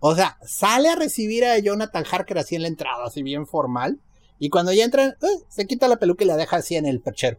[0.00, 3.98] O sea, sale a recibir a Jonathan Harker así en la entrada, así bien formal.
[4.38, 7.00] Y cuando ya entran, eh, se quita la peluca y la deja así en el
[7.00, 7.38] perchero.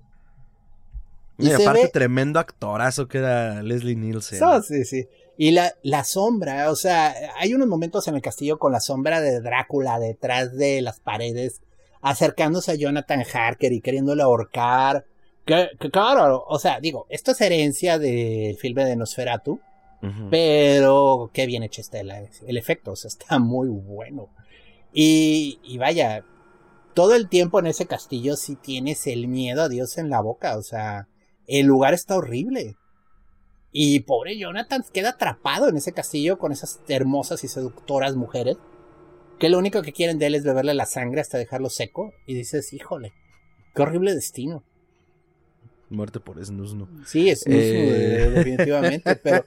[1.38, 4.40] Y aparte, ve- tremendo actorazo que era Leslie Nielsen.
[4.68, 5.08] Sí, sí.
[5.38, 9.22] Y la, la sombra, o sea, hay unos momentos en el castillo con la sombra
[9.22, 11.62] de Drácula detrás de las paredes,
[12.02, 15.06] acercándose a Jonathan Harker y queriéndole ahorcar.
[15.46, 19.60] Que, que claro, o sea, digo, esto es herencia del filme de Nosferatu,
[20.30, 24.30] pero qué bien hecho está el, el efecto, o sea, está muy bueno.
[24.94, 26.24] Y, y vaya,
[26.94, 30.58] todo el tiempo en ese castillo sí tienes el miedo a Dios en la boca,
[30.58, 31.08] o sea,
[31.46, 32.76] el lugar está horrible.
[33.72, 38.58] Y pobre Jonathan queda atrapado en ese castillo con esas hermosas y seductoras mujeres,
[39.40, 42.34] que lo único que quieren de él es beberle la sangre hasta dejarlo seco, y
[42.34, 43.14] dices, híjole,
[43.76, 44.64] qué horrible destino.
[45.90, 46.90] Muerte por Snusno.
[47.06, 48.30] Sí, es Eh.
[48.36, 49.46] definitivamente, pero,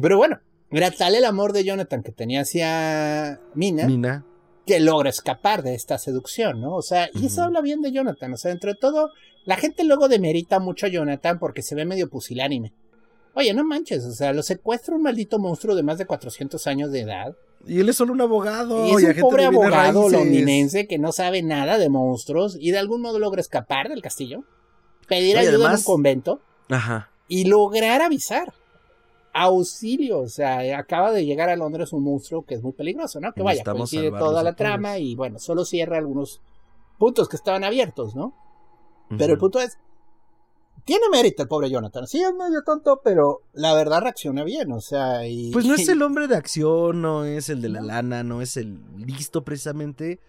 [0.00, 0.38] pero bueno,
[0.70, 4.24] era tal el amor de Jonathan que tenía hacia Mina Mina.
[4.64, 6.76] que logra escapar de esta seducción, ¿no?
[6.76, 9.10] O sea, y eso habla bien de Jonathan, o sea, entre todo,
[9.44, 12.72] la gente luego demerita mucho a Jonathan porque se ve medio pusilánime.
[13.34, 16.92] Oye, no manches, o sea, lo secuestra un maldito monstruo de más de 400 años
[16.92, 17.34] de edad.
[17.66, 18.86] Y él es solo un abogado.
[18.86, 22.78] y es y un pobre abogado londinense que no sabe nada de monstruos y de
[22.78, 24.44] algún modo logra escapar del castillo,
[25.08, 27.10] pedir Oye, ayuda en un convento Ajá.
[27.28, 28.52] y lograr avisar.
[29.34, 33.32] Auxilio, o sea, acaba de llegar a Londres un monstruo que es muy peligroso, ¿no?
[33.32, 36.42] Que vaya, coincide toda la trama y bueno, solo cierra algunos
[36.98, 38.34] puntos que estaban abiertos, ¿no?
[39.16, 39.78] Pero el punto es,
[40.84, 44.80] tiene mérito el pobre Jonathan, sí es medio tonto, pero la verdad reacciona bien, o
[44.80, 45.50] sea, y...
[45.52, 48.56] Pues no es el hombre de acción, no es el de la lana, no es
[48.56, 50.20] el listo precisamente,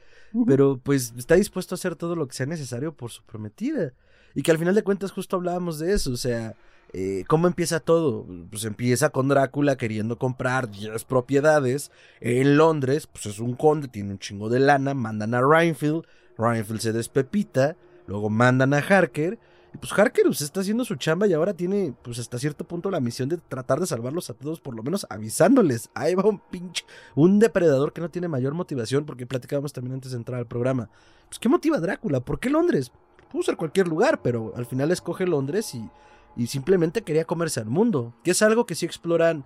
[0.47, 3.93] pero pues está dispuesto a hacer todo lo que sea necesario por su prometida.
[4.35, 6.55] Y que al final de cuentas justo hablábamos de eso, o sea,
[6.91, 8.25] eh, ¿cómo empieza todo?
[8.49, 14.11] Pues empieza con Drácula queriendo comprar 10 propiedades en Londres, pues es un conde, tiene
[14.11, 16.05] un chingo de lana, mandan a Rhinfield,
[16.37, 17.75] Rhinfield se despepita,
[18.07, 19.39] luego mandan a Harker,
[19.79, 22.99] pues Harker pues, está haciendo su chamba y ahora tiene pues hasta cierto punto la
[22.99, 26.85] misión de tratar de salvarlos a todos, por lo menos avisándoles, ahí va un pinche,
[27.15, 30.89] un depredador que no tiene mayor motivación, porque platicábamos también antes de entrar al programa.
[31.27, 32.19] Pues ¿qué motiva a Drácula?
[32.19, 32.91] ¿Por qué Londres?
[33.31, 35.89] Pudo ser cualquier lugar, pero al final escoge Londres y,
[36.35, 39.43] y simplemente quería comerse al mundo, que es algo que sí exploran,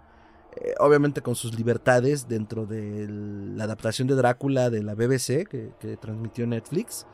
[0.58, 5.98] eh, obviamente con sus libertades dentro de la adaptación de Drácula de la BBC que
[6.02, 7.06] transmitió Netflix.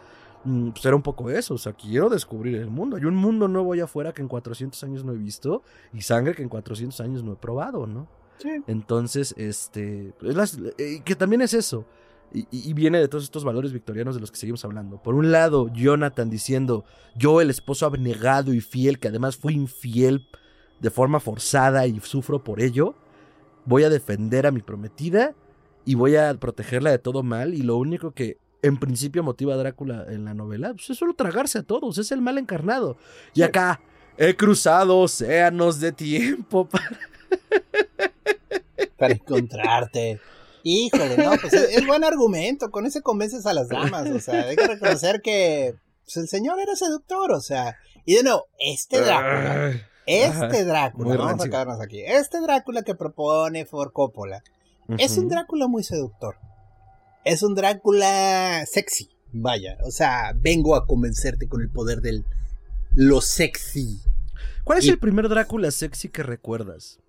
[0.46, 2.98] Mm, Pues era un poco eso, o sea, quiero descubrir el mundo.
[2.98, 6.36] Hay un mundo nuevo allá afuera que en 400 años no he visto y sangre
[6.36, 8.08] que en 400 años no he probado, ¿no?
[8.40, 8.50] Sí.
[8.68, 11.86] Entonces, este, las- eh, que también es eso.
[12.34, 15.02] Y, y- y viene de todos estos valores victorianos de los que seguimos hablando.
[15.02, 16.84] Por un lado, Jonathan diciendo,
[17.16, 20.28] yo el esposo abnegado y fiel, que además fui infiel
[20.82, 22.96] de forma forzada y sufro por ello,
[23.66, 25.36] voy a defender a mi prometida
[25.86, 27.54] y voy a protegerla de todo mal.
[27.54, 31.14] Y lo único que en principio motiva a Drácula en la novela pues es solo
[31.14, 32.98] tragarse a todos, es el mal encarnado.
[33.36, 33.80] Y acá,
[34.18, 36.98] he cruzado océanos de tiempo para
[38.98, 40.20] para encontrarte.
[40.64, 44.44] Híjole, no, pues es, es buen argumento, con ese convences a las damas, o sea,
[44.44, 49.02] hay que reconocer que pues, el señor era seductor, o sea, y de nuevo, este
[49.02, 49.74] Drácula,
[50.06, 54.42] este Drácula, vamos a quedarnos aquí, este Drácula que propone Ford Coppola,
[54.98, 55.28] es un.
[55.28, 56.38] Drácula muy seductor,
[57.26, 62.26] es un Drácula sexy, vaya, o sea, vengo a convencerte con el poder del
[62.96, 64.02] lo sexy.
[64.64, 67.00] ¿Cuál es el primer Drácula sexy que recuerdas?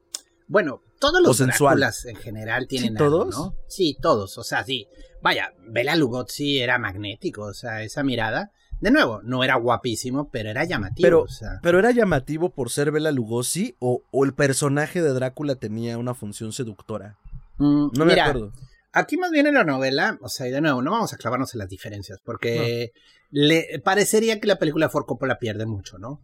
[0.48, 3.28] Bueno, todos los Dráculas en general tienen ¿Sí, todos?
[3.34, 3.54] ¿no?
[3.68, 4.36] Sí, todos.
[4.38, 4.88] O sea, sí.
[5.22, 8.52] Vaya, Bela Lugosi era magnético, o sea, esa mirada.
[8.80, 11.06] De nuevo, no era guapísimo, pero era llamativo.
[11.06, 11.60] Pero, o sea.
[11.62, 16.14] pero era llamativo por ser Bela Lugosi o, o, el personaje de Drácula tenía una
[16.14, 17.16] función seductora.
[17.58, 18.52] Mm, No me mira, acuerdo.
[18.94, 21.52] Aquí más bien en la novela, o sea, y de nuevo, no vamos a clavarnos
[21.54, 22.92] en las diferencias, porque
[23.30, 26.20] le parecería que la película Ford Coppola pierde mucho, ¿no?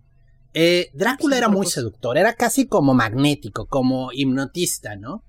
[0.54, 5.24] Eh, Drácula era muy seductor, era casi como magnético, como hipnotista, ¿no?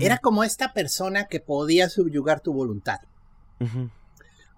[0.00, 3.00] Era como esta persona que podía subyugar tu voluntad.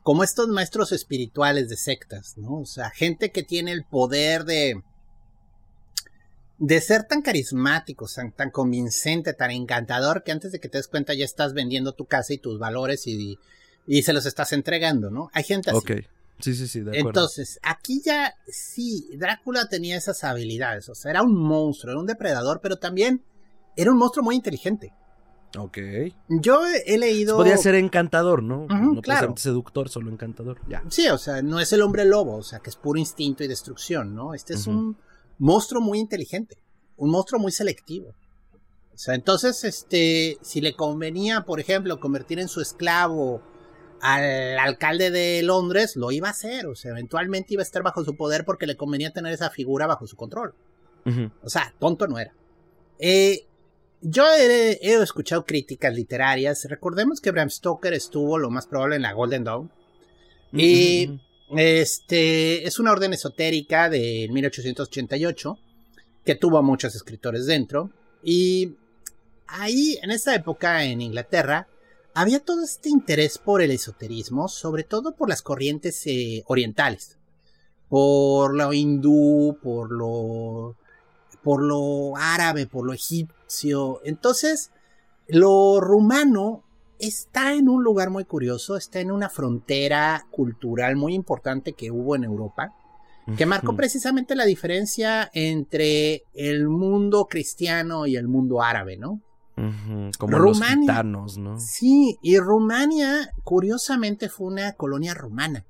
[0.03, 2.61] como estos maestros espirituales de sectas, ¿no?
[2.61, 4.83] O sea, gente que tiene el poder de
[6.59, 10.89] de ser tan carismático, tan, tan convincente, tan encantador que antes de que te des
[10.89, 13.39] cuenta ya estás vendiendo tu casa y tus valores y,
[13.87, 15.31] y se los estás entregando, ¿no?
[15.33, 15.79] Hay gente así.
[15.79, 15.91] Ok.
[16.39, 17.09] Sí, sí, sí, de acuerdo.
[17.09, 22.07] Entonces, aquí ya sí, Drácula tenía esas habilidades, o sea, era un monstruo, era un
[22.07, 23.23] depredador, pero también
[23.75, 24.93] era un monstruo muy inteligente.
[25.57, 25.79] ok.
[26.29, 27.37] Yo he leído...
[27.37, 28.67] Podía ser encantador, ¿no?
[28.67, 29.35] No claro.
[29.37, 30.59] seductor, solo encantador.
[30.69, 30.83] Ya.
[30.91, 33.49] Sí, o sea, no es el hombre lobo, o sea, que es puro instinto y
[33.49, 34.35] destrucción, ¿no?
[34.35, 34.99] Este es un
[35.39, 36.59] monstruo muy inteligente,
[36.97, 38.15] un monstruo muy selectivo.
[38.95, 43.43] O sea, entonces, este, si le convenía, por ejemplo, convertir en su esclavo
[44.01, 48.05] al alcalde de Londres, lo iba a hacer, o sea, eventualmente iba a estar bajo
[48.05, 50.55] su poder porque le convenía tener esa figura bajo su control.
[51.43, 52.35] O sea, tonto no era.
[52.99, 53.47] Eh,
[54.01, 56.67] yo he, he escuchado críticas literarias.
[56.69, 59.71] Recordemos que Bram Stoker estuvo lo más probable en la Golden Dawn.
[60.53, 61.21] Y-.
[61.51, 65.59] Este es una orden esotérica de 1888
[66.25, 67.91] que tuvo a muchos escritores dentro.
[68.23, 68.75] Y
[69.47, 71.69] ahí, en esta época en Inglaterra,
[72.15, 77.17] había todo este interés por el esoterismo, sobre todo por las corrientes eh, orientales,
[77.89, 80.75] por lo hindú, por lo,
[81.45, 84.01] por lo árabe, por lo egipcio.
[84.05, 84.71] Entonces,
[85.29, 86.65] lo rumano
[86.99, 92.17] está en un lugar muy curioso, está en una frontera cultural muy importante que hubo
[92.17, 92.75] en Europa,
[93.37, 99.21] que marcó precisamente la diferencia entre el mundo cristiano y el mundo árabe, ¿no?
[99.57, 100.77] Como Rumania.
[100.77, 101.59] los gitanos, ¿no?
[101.59, 105.65] Sí, y Rumania, curiosamente, fue una colonia romana.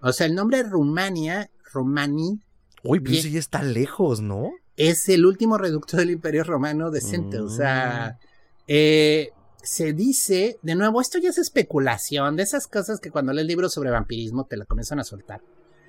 [0.00, 2.40] O sea, el nombre Rumania, Romani,
[2.82, 4.50] Uy, pero eso ya está lejos, ¿no?
[4.76, 7.38] es el último reducto del Imperio Romano decente.
[7.38, 8.18] O sea,
[8.66, 9.30] eh,
[9.64, 13.72] se dice, de nuevo, esto ya es especulación, de esas cosas que cuando lees libros
[13.72, 15.40] sobre vampirismo te la comienzan a soltar.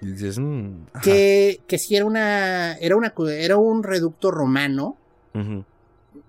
[0.01, 0.85] Y dices, mm.
[1.03, 4.97] Que, que si era una, era una, era un reducto romano,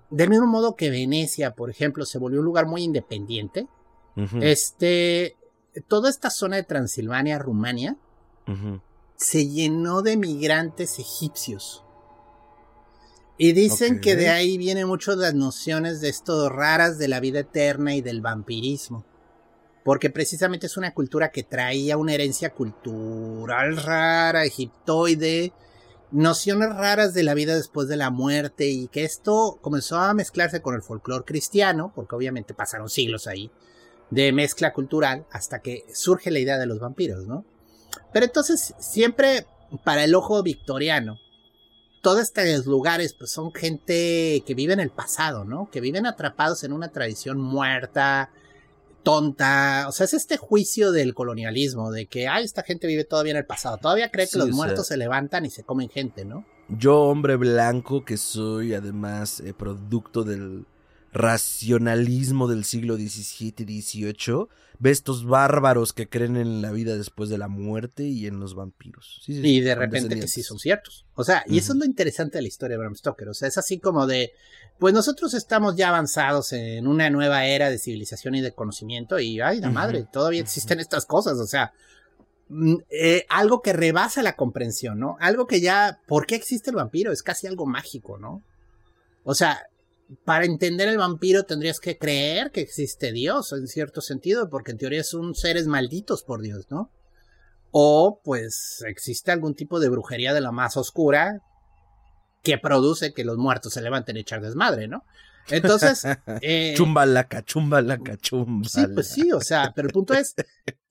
[0.09, 3.67] del mismo modo que Venecia, por ejemplo, se volvió un lugar muy independiente.
[4.41, 5.37] Este,
[5.87, 7.95] toda esta zona de Transilvania, Rumania,
[9.15, 11.83] se llenó de migrantes egipcios.
[13.37, 17.39] Y dicen que de ahí vienen mucho las nociones de esto raras de la vida
[17.39, 19.05] eterna y del vampirismo.
[19.83, 25.53] Porque precisamente es una cultura que traía una herencia cultural rara, egiptoide,
[26.11, 30.61] nociones raras de la vida después de la muerte y que esto comenzó a mezclarse
[30.61, 33.51] con el folclore cristiano, porque obviamente pasaron siglos ahí,
[34.09, 37.45] de mezcla cultural hasta que surge la idea de los vampiros, ¿no?
[38.11, 39.45] Pero entonces, siempre
[39.83, 41.19] para el ojo victoriano,
[42.07, 45.69] todos estos lugares pues, son gente que vive en el pasado, ¿no?
[45.69, 48.31] Que viven atrapados en una tradición muerta,
[49.03, 49.87] tonta.
[49.89, 53.37] O sea, es este juicio del colonialismo, de que, ay, esta gente vive todavía en
[53.39, 53.75] el pasado.
[53.75, 56.45] Todavía cree que Sí, los o sea- muertos se levantan y se comen gente, ¿no?
[56.69, 60.65] Yo, hombre blanco, que soy además eh, producto del
[61.11, 64.47] racionalismo del siglo XVII y XVIII,
[64.79, 68.53] ve estos bárbaros que creen en la vida después de la muerte y en los
[68.53, 69.21] vampiros.
[69.25, 71.05] Sí, Y de repente que sí son ciertos.
[71.15, 73.29] O sea, y eso es lo interesante de la historia de Bram Stoker.
[73.29, 74.33] O sea, es así como de,
[74.77, 79.39] pues nosotros estamos ya avanzados en una nueva era de civilización y de conocimiento y,
[79.41, 81.39] ay, la madre, todavía existen estas cosas.
[81.39, 81.73] O sea,
[82.49, 85.17] mm, eh, algo que rebasa la comprensión, ¿no?
[85.19, 87.11] Algo que ya, ¿por qué existe el vampiro?
[87.11, 88.43] Es casi algo mágico, ¿no?
[89.23, 89.59] O sea,
[90.25, 94.77] para entender el vampiro tendrías que creer que existe Dios, en cierto sentido, porque en
[94.77, 96.91] teoría son seres malditos por Dios, ¿no?
[97.71, 101.41] O pues existe algún tipo de brujería de la más oscura
[102.43, 105.03] que produce que los muertos se levanten a echar desmadre, ¿no?
[105.49, 106.03] Entonces,
[106.41, 108.69] eh, Chumbalaca, chumbalaca, chumbala.
[108.69, 110.33] sí, pues sí, o sea, pero el punto es,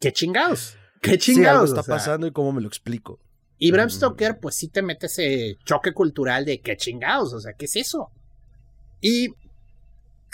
[0.00, 0.76] ¿qué chingados?
[1.00, 1.60] ¿Qué Sí, chingados?
[1.60, 3.18] algo está O sea, pasando y cómo me lo explico.
[3.58, 3.90] Y Bram Mm.
[3.90, 7.76] Stoker, pues sí te mete ese choque cultural de qué chingados, o sea, ¿qué es
[7.76, 8.10] eso?
[9.00, 9.28] Y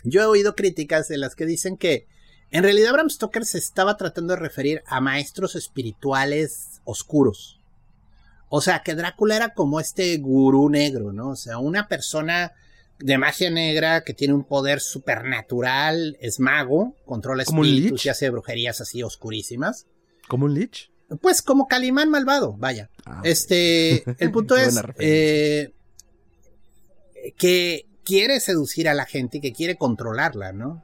[0.04, 2.06] yo he oído críticas de las que dicen que
[2.50, 7.60] en realidad Bram Stoker se estaba tratando de referir a maestros espirituales oscuros.
[8.48, 11.30] O sea, que Drácula era como este gurú negro, ¿no?
[11.30, 12.52] O sea, una persona
[12.98, 18.82] de magia negra que tiene un poder supernatural, es mago, controla espíritus y hace brujerías
[18.82, 19.86] así oscurísimas.
[20.28, 20.90] ¿Como un lich?
[21.20, 22.90] Pues como Calimán malvado, vaya.
[23.06, 25.72] Ah, este, el punto es eh,
[27.38, 30.82] que quiere seducir a la gente y que quiere controlarla, ¿no?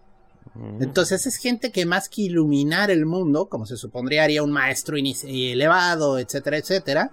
[0.81, 4.97] Entonces es gente que más que iluminar el mundo, como se supondría haría un maestro
[4.97, 7.13] elevado, etcétera, etcétera,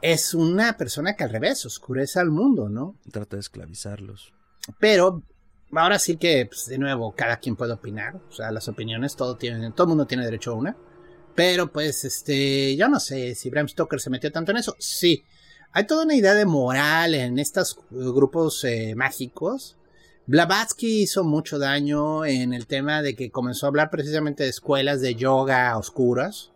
[0.00, 2.94] es una persona que al revés oscurece al mundo, ¿no?
[3.10, 4.32] Trata de esclavizarlos.
[4.78, 5.22] Pero
[5.72, 8.16] ahora sí que, pues, de nuevo, cada quien puede opinar.
[8.28, 10.76] O sea, las opiniones, todo, tiene, todo el mundo tiene derecho a una.
[11.34, 14.76] Pero pues, este, yo no sé si Bram Stoker se metió tanto en eso.
[14.78, 15.24] Sí,
[15.72, 19.76] hay toda una idea de moral en estos grupos eh, mágicos.
[20.26, 25.00] Blavatsky hizo mucho daño en el tema de que comenzó a hablar precisamente de escuelas
[25.00, 26.50] de yoga oscuras.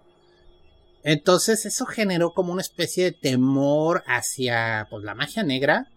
[1.05, 5.89] Entonces eso generó como una especie de temor hacia pues, la magia negra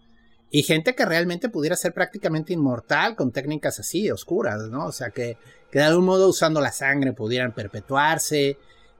[0.50, 4.86] y gente que realmente pudiera ser prácticamente inmortal con técnicas así oscuras, ¿no?
[4.86, 5.36] O sea, que,
[5.70, 8.58] que de algún modo usando la sangre pudieran perpetuarse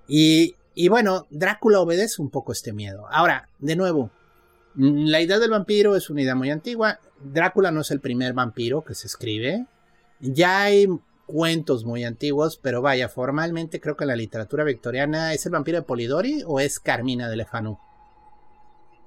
[0.08, 3.06] y, y bueno, Drácula obedece un poco este miedo.
[3.10, 4.10] Ahora, de nuevo,
[4.74, 7.00] mm, la idea del vampiro es una idea muy antigua.
[7.24, 9.66] Drácula no es el primer vampiro que se escribe.
[10.20, 10.86] Ya hay
[11.24, 15.78] cuentos muy antiguos, pero vaya, formalmente creo que en la literatura victoriana es el vampiro
[15.78, 17.78] de Polidori o es Carmina de Lefanu.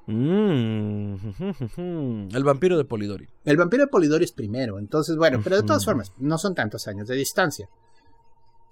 [0.07, 1.15] Mm,
[2.35, 3.29] el vampiro de Polidori.
[3.45, 6.87] El vampiro de Polidori es primero, entonces bueno, pero de todas formas, no son tantos
[6.87, 7.69] años de distancia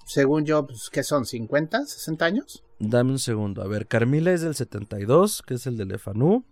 [0.08, 1.26] según yo, pues, ¿qué son?
[1.26, 1.82] ¿50?
[1.86, 2.64] ¿60 años?
[2.80, 3.62] Dame un segundo.
[3.62, 6.44] A ver, Carmila es del 72, que es el de Lefanú.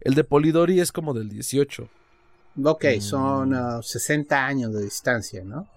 [0.00, 1.88] El de Polidori es como del 18.
[2.62, 3.00] Ok, mm.
[3.00, 5.68] son 60 ah, años de distancia, ¿no?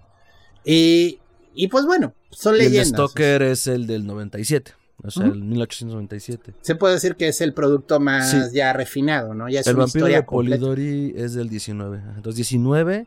[0.64, 1.18] Y,
[1.54, 2.88] y pues bueno, son leyendas.
[2.88, 4.72] el de Stoker es el del 97.
[5.04, 6.54] O sea, el 1897.
[6.60, 9.48] Se puede decir que es el producto más ya refinado, ¿no?
[9.48, 12.02] Ya es el vampiro de Polidori es del 19.
[12.16, 13.06] Entonces, 19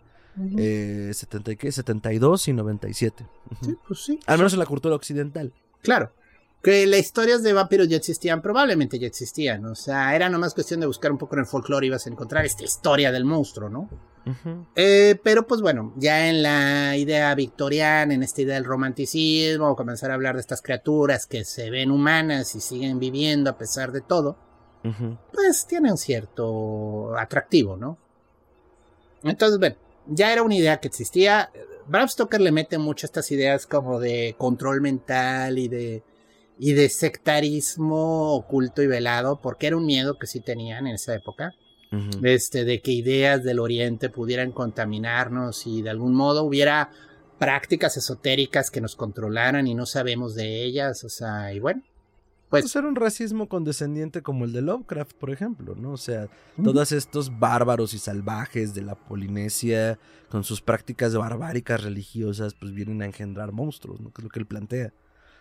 [0.58, 1.72] eh, 70, ¿qué?
[1.72, 3.26] 72 y 97.
[3.62, 4.20] Sí, pues sí.
[4.26, 5.54] Al menos en la cultura occidental.
[5.82, 6.14] Claro.
[6.62, 9.66] Que las historias de vampiros ya existían, probablemente ya existían.
[9.66, 12.10] O sea, era nomás cuestión de buscar un poco en el folclore y ibas a
[12.10, 13.90] encontrar esta historia del monstruo, ¿no?
[14.76, 20.12] Eh, pero pues bueno, ya en la idea victoriana, en esta idea del romanticismo, comenzar
[20.12, 24.02] a hablar de estas criaturas que se ven humanas y siguen viviendo a pesar de
[24.02, 24.38] todo,
[25.34, 27.98] pues tiene un cierto atractivo, ¿no?
[29.24, 29.76] Entonces, bueno,
[30.08, 31.52] ya era una idea que existía.
[31.88, 36.04] Bram Stoker le mete mucho estas ideas como de control mental y de,
[36.64, 41.16] y de sectarismo oculto y velado, porque era un miedo que sí tenían en esa
[41.16, 41.56] época.
[42.24, 46.92] este, de que ideas del oriente pudieran contaminarnos y de algún modo hubiera
[47.40, 51.82] prácticas esotéricas que nos controlaran y no sabemos de ellas, o sea, y bueno,
[52.50, 55.94] pues, ser un racismo condescendiente como el de Lovecraft, por ejemplo, ¿no?
[55.94, 56.30] O sea,
[56.64, 59.98] todos estos bárbaros y salvajes de la Polinesia,
[60.30, 64.12] con sus prácticas barbáricas religiosas, pues vienen a engendrar monstruos, ¿no?
[64.12, 64.94] Que es lo que él plantea.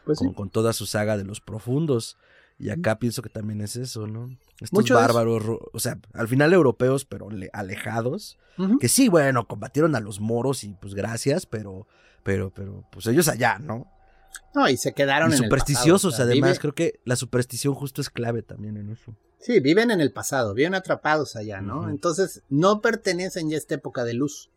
[0.05, 2.17] Pues con, toda su saga de los profundos.
[2.59, 4.29] Y acá pienso que también es eso, ¿no?
[4.61, 5.43] Estos bárbaros,
[5.73, 8.39] o sea, al final europeos, pero alejados.
[8.79, 11.87] Que sí, bueno, combatieron a los moros y pues gracias, pero,
[12.23, 13.87] pero, pero, pues ellos allá, ¿no?
[14.55, 16.59] No, y se quedaron en supersticiosos, el además.
[16.59, 19.15] Creo que la superstición justo es clave también en eso.
[19.39, 21.89] Sí, viven en el pasado, viven atrapados allá, ¿no?
[21.89, 24.51] Entonces, no pertenecen ya a esta época de luz.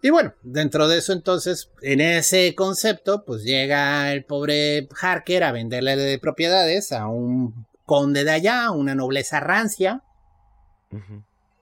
[0.00, 5.52] Y bueno, dentro de eso entonces, en ese concepto, pues llega el pobre Harker a
[5.52, 10.02] venderle propiedades a un conde de allá, una nobleza rancia,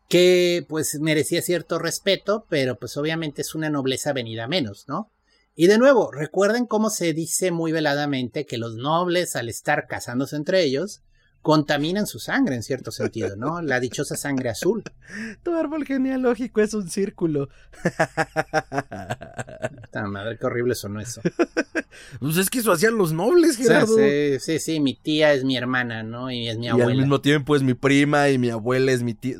[0.09, 5.11] que pues merecía cierto respeto, pero pues obviamente es una nobleza venida menos, ¿no?
[5.55, 10.37] Y de nuevo, recuerden cómo se dice muy veladamente que los nobles, al estar casándose
[10.37, 11.01] entre ellos,
[11.47, 13.63] contaminan su sangre en cierto sentido, ¿no?
[13.63, 14.83] La dichosa sangre azul.
[15.45, 17.49] Tu árbol genealógico es un círculo.
[20.09, 21.21] madre, qué horrible sonó eso.
[22.19, 23.97] Pues es que eso hacían los nobles, Gerardo.
[23.97, 26.33] Sí, sí, sí, mi tía es mi hermana, ¿no?
[26.33, 26.91] Y es mi abuela.
[26.91, 29.37] Y al mismo tiempo es mi prima y mi abuela es mi tía.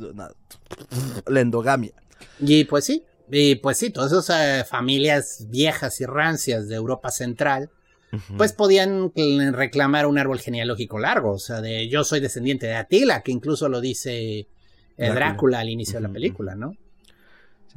[1.27, 1.93] La endogamia.
[2.39, 3.03] Y pues sí,
[3.33, 7.69] y pues sí, todas esas eh, familias viejas y rancias de Europa Central,
[8.37, 9.13] pues podían
[9.53, 13.69] reclamar un árbol genealógico largo, o sea, de yo soy descendiente de Atila, que incluso
[13.69, 14.47] lo dice
[14.97, 16.75] eh, Drácula, al inicio de la película, ¿no?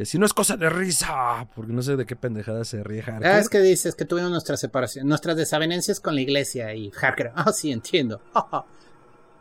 [0.05, 3.27] si no es cosa de risa, porque no sé de qué pendejada se ríe Harker.
[3.27, 7.31] Ah, es que dices que tuvimos nuestra separación, nuestras desavenencias con la iglesia y Harker,
[7.35, 8.21] ah, sí, entiendo.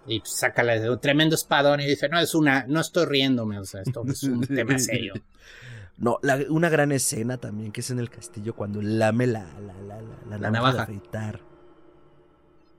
[0.06, 3.82] y saca un tremendo espadón y dice, no, es una, no estoy riéndome, o sea,
[3.82, 5.14] esto es un tema serio.
[5.98, 10.38] No, una gran escena también que es en el castillo cuando lame la, la, la,
[10.38, 11.40] la, navaja de afeitar.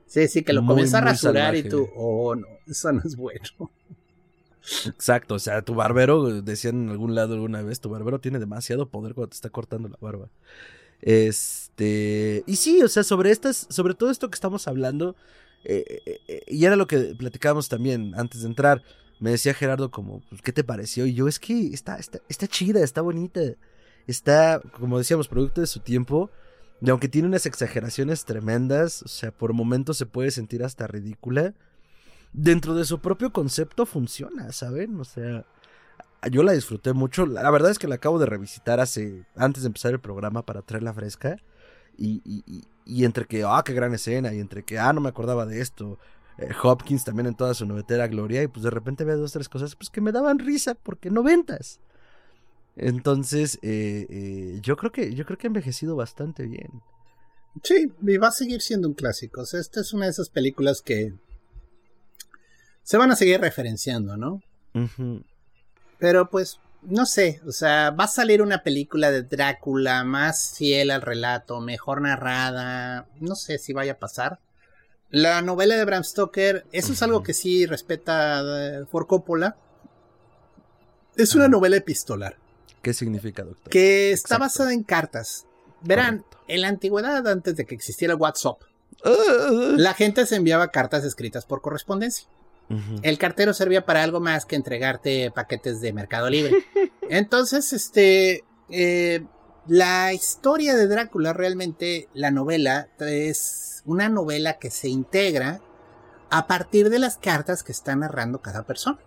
[0.06, 3.72] Sí, sí, que lo comienza a rasurar y tú, oh no, eso no es bueno.
[4.86, 8.90] Exacto, o sea, tu barbero, decían en algún lado alguna vez, tu barbero tiene demasiado
[8.90, 10.30] poder cuando te está cortando la barba.
[11.02, 15.16] Este, y sí, o sea, sobre estas, sobre todo esto que estamos hablando,
[15.64, 18.84] eh, eh, eh, y era lo que platicábamos también antes de entrar,
[19.20, 21.06] me decía Gerardo como, pues, ¿qué te pareció?
[21.06, 23.42] Y yo, es que está, está, está chida, está bonita,
[24.08, 26.30] está, como decíamos, producto de su tiempo,
[26.82, 31.54] y aunque tiene unas exageraciones tremendas, o sea, por momentos se puede sentir hasta ridícula,
[32.32, 35.00] dentro de su propio concepto funciona, ¿saben?
[35.00, 35.46] O sea,
[36.32, 37.26] yo la disfruté mucho.
[37.26, 40.62] La verdad es que la acabo de revisitar hace, antes de empezar el programa para
[40.62, 41.38] traerla fresca.
[41.98, 45.10] Y, y, y, entre que, ah, qué gran escena, y entre que, ah, no me
[45.10, 46.00] acordaba de esto.
[46.40, 49.50] Eh, Hopkins también en toda su novetera gloria, y pues de repente veo dos, tres
[49.50, 51.80] cosas pues que me daban risa, porque noventas.
[52.76, 56.82] Entonces, eh, eh, yo creo que yo creo que ha envejecido bastante bien.
[57.64, 59.42] Sí, y va a seguir siendo un clásico.
[59.42, 61.14] O sea, esta es una de esas películas que
[62.84, 64.42] se van a seguir referenciando, ¿no?
[65.98, 70.92] Pero pues, no sé, o sea, va a salir una película de Drácula más fiel
[70.92, 74.40] al relato, mejor narrada, no sé si vaya a pasar.
[75.12, 79.58] La novela de Bram Stoker, eso es algo que sí respeta eh, For Coppola.
[81.16, 82.38] Es una novela epistolar.
[82.82, 83.72] ¿Qué significa, doctor?
[83.72, 85.46] Que está basada en cartas.
[85.82, 88.62] Verán, en la antigüedad, antes de que existiera WhatsApp,
[89.04, 89.74] ah.
[89.78, 92.28] la gente se enviaba cartas escritas por correspondencia.
[93.02, 96.54] El cartero servía para algo más que entregarte paquetes de Mercado Libre.
[97.10, 99.26] Entonces, este, eh,
[99.70, 105.62] la historia de Drácula realmente, la novela, es una novela que se integra
[106.30, 109.00] a partir de las cartas que está narrando cada persona.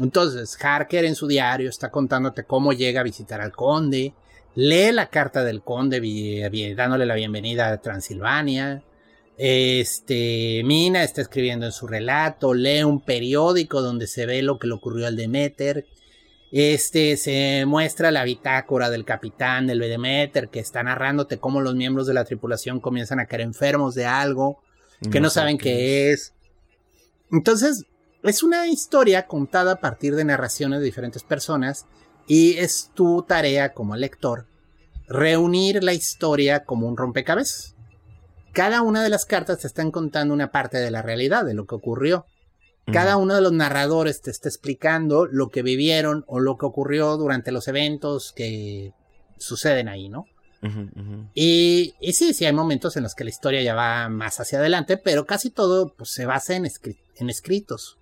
[0.00, 4.14] Entonces, Harker en su diario está contándote cómo llega a visitar al conde,
[4.54, 6.00] lee la carta del conde
[6.74, 8.82] dándole la bienvenida a Transilvania,
[9.36, 14.66] este, Mina está escribiendo en su relato, lee un periódico donde se ve lo que
[14.66, 15.86] le ocurrió al Demeter.
[16.52, 22.06] Este, se muestra la bitácora del capitán del Demeter que está narrándote cómo los miembros
[22.06, 24.60] de la tripulación comienzan a caer enfermos de algo
[25.10, 26.34] que no, saben qué es.
[27.32, 27.86] Entonces,
[28.22, 31.86] es una historia contada a partir de narraciones de diferentes personas
[32.28, 34.46] y es tu tarea como lector
[35.08, 37.74] reunir la historia como un rompecabezas
[38.52, 41.66] cada una de las cartas te están contando una parte de la realidad, de lo
[41.66, 42.26] que ocurrió.
[42.90, 47.16] Cada uno de los narradores te está explicando lo que vivieron o lo que ocurrió
[47.16, 48.92] durante los eventos que
[49.38, 50.26] suceden ahí, ¿no?
[51.34, 54.96] Y, sí, sí hay momentos en los que la historia ya va más hacia adelante,
[54.96, 56.68] pero casi todo pues, se basa en,
[57.16, 57.98] en escritos,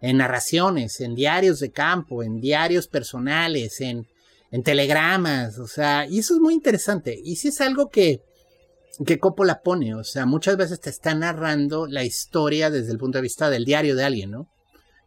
[0.00, 4.06] en narraciones, en diarios de campo, en diarios personales, en,
[4.50, 7.20] en telegramas, o sea, y eso es muy interesante.
[7.22, 8.22] Y sí es algo que
[9.06, 13.18] que Coppola pone, o sea, muchas veces te está narrando la historia desde el punto
[13.18, 14.48] de vista del diario de alguien, ¿no?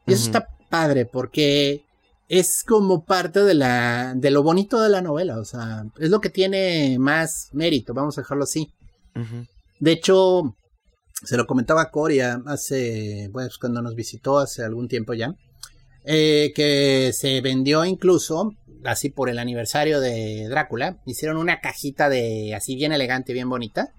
[0.08, 1.84] Y eso está padre porque
[2.30, 6.22] es como parte de la de lo bonito de la novela, o sea, es lo
[6.22, 8.72] que tiene más mérito, vamos a dejarlo así.
[9.80, 10.56] De hecho,
[11.24, 15.36] se lo comentaba a Coria hace, bueno, pues cuando nos visitó hace algún tiempo ya,
[16.04, 18.54] eh, que se vendió incluso
[18.86, 23.94] así por el aniversario de Drácula, hicieron una cajita de así bien elegante, bien bonita,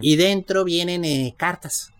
[0.00, 1.90] y dentro vienen eh, cartas.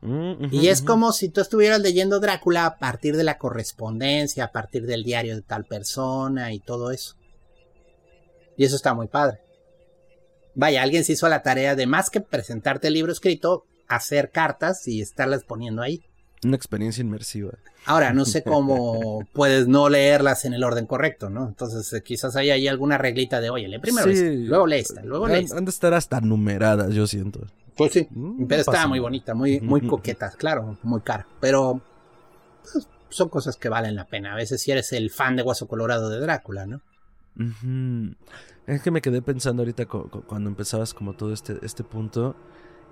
[0.00, 4.52] Mm, y es como si tú estuvieras leyendo Drácula a partir de la correspondencia, a
[4.52, 7.16] partir del diario de tal persona y todo eso.
[8.56, 9.40] Y eso está muy padre.
[10.54, 14.86] Vaya, alguien se hizo la tarea de más que presentarte el libro escrito, hacer cartas
[14.88, 16.02] y estarlas poniendo ahí.
[16.44, 17.52] Una experiencia inmersiva.
[17.84, 21.48] Ahora, no sé cómo puedes no leerlas en el orden correcto, ¿no?
[21.48, 25.02] Entonces, eh, quizás hay ahí alguna reglita de, oye, lee primero esta, luego lee esta,
[25.02, 25.58] luego lee esta.
[25.58, 27.46] Han de estar hasta numeradas, yo siento.
[27.76, 31.26] Pues sí, mm, pero está muy bonita, muy, muy coqueta, claro, muy cara.
[31.40, 31.80] Pero
[32.62, 34.32] pues, son cosas que valen la pena.
[34.32, 36.82] A veces si eres el fan de Guaso Colorado de Drácula, ¿no?
[38.66, 42.36] Es que me quedé pensando ahorita cuando empezabas como todo este, este punto.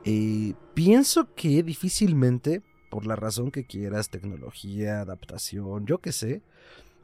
[0.04, 2.62] Y pienso que difícilmente
[2.96, 6.40] por la razón que quieras, tecnología, adaptación, yo qué sé,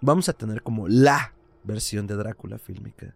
[0.01, 1.35] vamos a tener como la
[1.65, 3.15] versión de Drácula fílmica.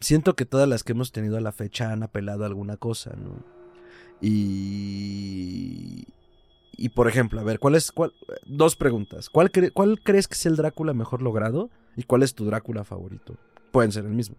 [0.00, 3.12] Siento que todas las que hemos tenido a la fecha han apelado a alguna cosa,
[3.14, 3.44] ¿no?
[4.20, 6.08] Y...
[6.72, 8.12] Y por ejemplo, a ver, ¿cuál es, cuál,
[8.44, 9.30] dos preguntas.
[9.30, 11.70] ¿Cuál, ¿Cuál crees que es el Drácula mejor logrado?
[11.94, 13.36] ¿Y cuál es tu Drácula favorito?
[13.70, 14.34] Pueden ser el mismo.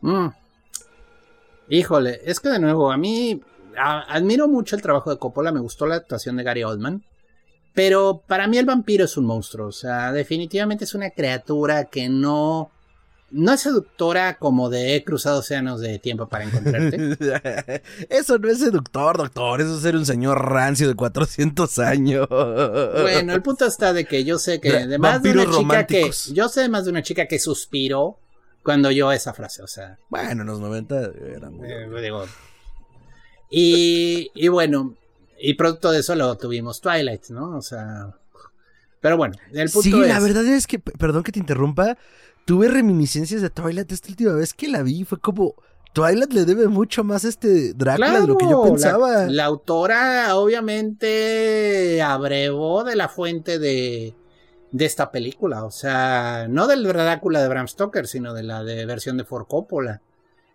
[0.00, 0.28] Mm.
[1.70, 3.40] Híjole, es que de nuevo, a mí
[3.76, 7.02] admiro mucho el trabajo de Coppola, me gustó la actuación de Gary Oldman.
[7.76, 12.08] Pero para mí el vampiro es un monstruo, o sea, definitivamente es una criatura que
[12.08, 12.70] no
[13.30, 17.82] no es seductora como de he cruzado océanos de tiempo para encontrarte.
[18.08, 19.60] eso no es seductor, doctor.
[19.60, 22.26] Eso es ser un señor rancio de 400 años.
[22.30, 26.10] Bueno, el punto está de que yo sé que de más de una chica que
[26.32, 28.18] yo sé más de una chica que suspiró
[28.62, 29.98] cuando yo esa frase, o sea.
[30.08, 32.10] Bueno, en los 90 era muy eh,
[33.50, 34.96] y, y bueno,
[35.38, 37.56] y producto de eso lo tuvimos Twilight, ¿no?
[37.56, 38.14] O sea,
[39.00, 41.96] pero bueno, el punto sí, la verdad es que, perdón que te interrumpa,
[42.44, 45.04] tuve reminiscencias de Twilight esta última vez que la vi.
[45.04, 45.54] Fue como.
[45.92, 49.26] Twilight le debe mucho más a este Drácula de lo que yo pensaba.
[49.26, 54.14] La, autora, obviamente, abrevó de la fuente de,
[54.72, 55.64] de esta película.
[55.64, 59.46] O sea, no del Drácula de Bram Stoker, sino de la de versión de Ford
[59.46, 60.02] Coppola.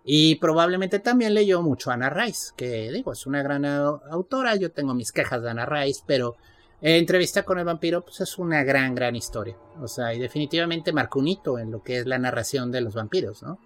[0.04, 4.56] Y probablemente también leyó mucho a Anna Rice, que digo, es una gran autora.
[4.56, 6.36] Yo tengo mis quejas de Anna Rice, pero
[6.82, 9.56] entrevista con el vampiro, pues es una gran, gran historia.
[9.80, 12.96] O sea, y definitivamente marcó un hito en lo que es la narración de los
[12.96, 13.60] vampiros, ¿no?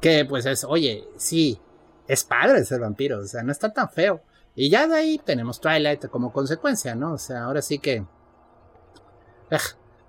[0.00, 1.58] Que pues es, oye, sí,
[2.06, 4.22] es padre ser vampiro, o sea, no está tan feo.
[4.54, 7.14] Y ya de ahí tenemos Twilight como consecuencia, ¿no?
[7.14, 8.04] O sea, ahora sí que...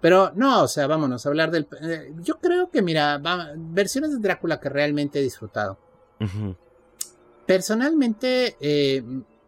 [0.03, 1.65] Pero no, o sea, vámonos a hablar del...
[1.81, 3.21] Eh, yo creo que, mira,
[3.55, 5.79] versiones de Drácula que realmente he disfrutado.
[7.45, 9.01] Personalmente, eh,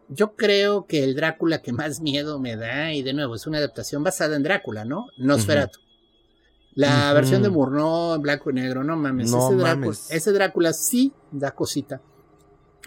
[0.08, 3.58] yo creo que el Drácula que más miedo me da, y de nuevo, es una
[3.58, 5.08] adaptación basada en Drácula, ¿no?
[5.18, 5.78] Nosferatu.
[6.72, 9.30] La versión de Murnau en blanco y negro, no mames.
[9.30, 12.00] ese, Drácula, ese Drácula sí da cosita.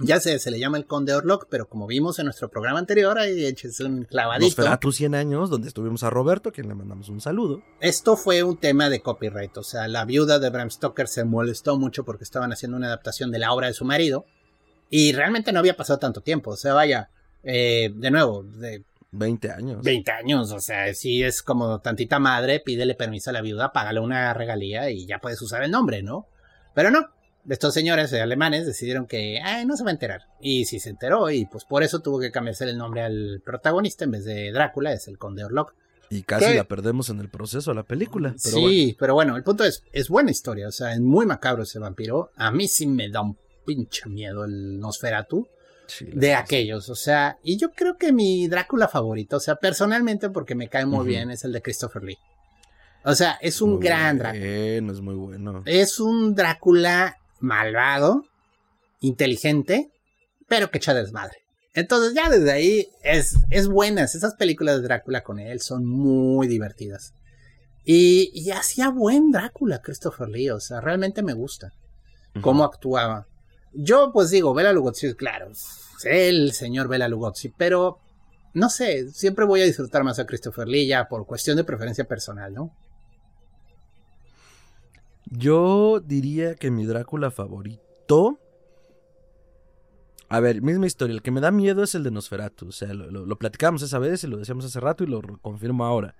[0.01, 3.17] Ya sé, se le llama el Conde Orlok, pero como vimos en nuestro programa anterior,
[3.17, 4.45] ahí es un clavadito.
[4.45, 7.61] Nosferatu 100 años, donde estuvimos a Roberto, quien le mandamos un saludo.
[7.79, 11.77] Esto fue un tema de copyright, o sea, la viuda de Bram Stoker se molestó
[11.77, 14.25] mucho porque estaban haciendo una adaptación de la obra de su marido
[14.89, 16.51] y realmente no había pasado tanto tiempo.
[16.51, 17.09] O sea, vaya,
[17.43, 19.83] eh, de nuevo, de 20 años.
[19.83, 23.99] 20 años, o sea, si es como tantita madre, pídele permiso a la viuda, págale
[23.99, 26.27] una regalía y ya puedes usar el nombre, ¿no?
[26.75, 27.07] Pero no,
[27.47, 30.27] estos señores alemanes decidieron que Ay, no se va a enterar.
[30.41, 34.05] Y sí se enteró, y pues por eso tuvo que cambiarse el nombre al protagonista
[34.05, 35.73] en vez de Drácula, es el Conde Orlok.
[36.11, 38.33] Y casi la perdemos en el proceso de la película.
[38.37, 41.77] sí, pero bueno, el punto es, es buena historia, o sea, es muy macabro ese
[41.77, 42.31] vampiro.
[42.35, 45.47] A mí sí me da un pinche miedo el Nosferatu.
[46.01, 50.55] de aquellos, o sea, y yo creo que mi Drácula favorito, o sea, personalmente porque
[50.55, 52.17] me cae muy bien, es el de Christopher Lee.
[53.05, 54.45] O sea, es un gran Drácula.
[54.45, 55.63] es muy bueno.
[55.65, 58.25] Es un Drácula malvado,
[59.01, 59.89] inteligente,
[60.47, 61.37] pero que echa desmadre.
[61.73, 64.15] Entonces ya desde ahí es, es buenas.
[64.15, 67.13] Esas películas de Drácula con él son muy divertidas.
[67.85, 70.49] Y, y hacía buen Drácula Christopher Lee.
[70.49, 71.71] O sea, realmente me gusta
[72.41, 73.27] cómo actuaba.
[73.73, 75.51] Yo, pues digo, Bela Lugosi, claro,
[76.03, 77.99] el señor Bela Lugosi, pero
[78.53, 82.05] no sé, siempre voy a disfrutar más a Christopher Lee ya por cuestión de preferencia
[82.05, 82.73] personal, ¿no?
[85.29, 88.39] Yo diría que mi Drácula favorito.
[90.27, 91.13] A ver, misma historia.
[91.13, 92.67] El que me da miedo es el de Nosferatu.
[92.67, 95.85] O sea, lo, lo platicamos esa vez y lo decíamos hace rato y lo confirmo
[95.85, 96.15] ahora.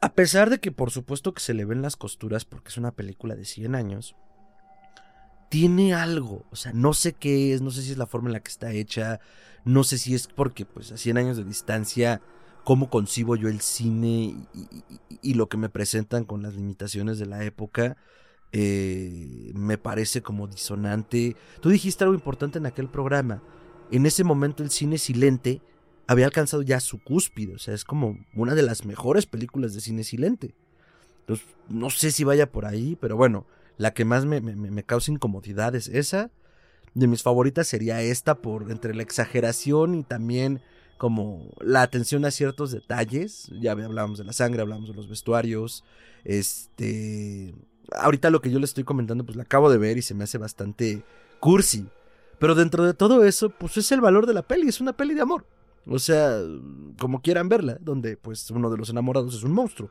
[0.00, 2.92] A pesar de que, por supuesto, que se le ven las costuras porque es una
[2.92, 4.14] película de 100 años
[5.48, 8.34] tiene algo, o sea, no sé qué es, no sé si es la forma en
[8.34, 9.20] la que está hecha,
[9.64, 12.20] no sé si es porque pues a 100 años de distancia,
[12.66, 14.34] cómo concibo yo el cine
[15.22, 17.96] y, lo que me presentan con las limitaciones de la época,
[18.50, 21.36] eh, me parece como disonante.
[21.60, 23.40] Tú dijiste algo importante en aquel programa,
[23.92, 25.62] en ese momento el cine silente
[26.08, 29.80] había alcanzado ya su cúspide, o sea, es como una de las mejores películas de
[29.80, 30.56] cine silente.
[31.20, 33.46] Entonces, no sé si vaya por ahí, pero bueno,
[33.78, 36.32] la que más me, me, causa incomodidad es esa.
[36.94, 40.62] De mis favoritas sería esta por entre la exageración y también
[40.96, 43.50] como la atención a ciertos detalles.
[43.60, 45.84] Ya hablábamos de la sangre, hablamos de los vestuarios.
[46.24, 47.54] Este.
[47.92, 50.24] Ahorita lo que yo le estoy comentando, pues la acabo de ver y se me
[50.24, 51.04] hace bastante
[51.40, 51.86] cursi.
[52.38, 55.14] Pero dentro de todo eso, pues es el valor de la peli, es una peli
[55.14, 55.46] de amor.
[55.86, 56.40] O sea,
[56.98, 59.90] como quieran verla, donde pues uno de los enamorados es un monstruo.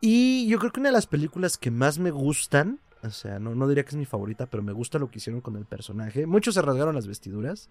[0.00, 3.54] Y yo creo que una de las películas que más me gustan, o sea, no,
[3.54, 6.26] no diría que es mi favorita, pero me gusta lo que hicieron con el personaje.
[6.26, 7.70] Muchos se rasgaron las vestiduras.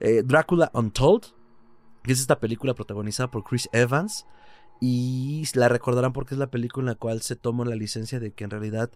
[0.00, 1.26] Eh, Drácula Untold,
[2.02, 4.26] que es esta película protagonizada por Chris Evans.
[4.80, 8.32] Y la recordarán porque es la película en la cual se toma la licencia de
[8.32, 8.90] que en realidad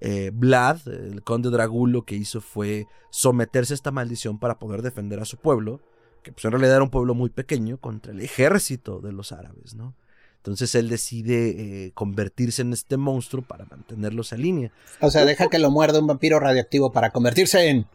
[0.00, 4.82] eh, Vlad, el conde Dragul, lo que hizo fue someterse a esta maldición para poder
[4.82, 5.80] defender a su pueblo,
[6.22, 9.74] que pues en realidad era un pueblo muy pequeño, contra el ejército de los árabes,
[9.74, 9.94] ¿no?
[10.36, 14.72] Entonces él decide eh, convertirse en este monstruo para mantenerlos en línea.
[15.00, 17.86] O sea, deja que lo muerda un vampiro radioactivo para convertirse en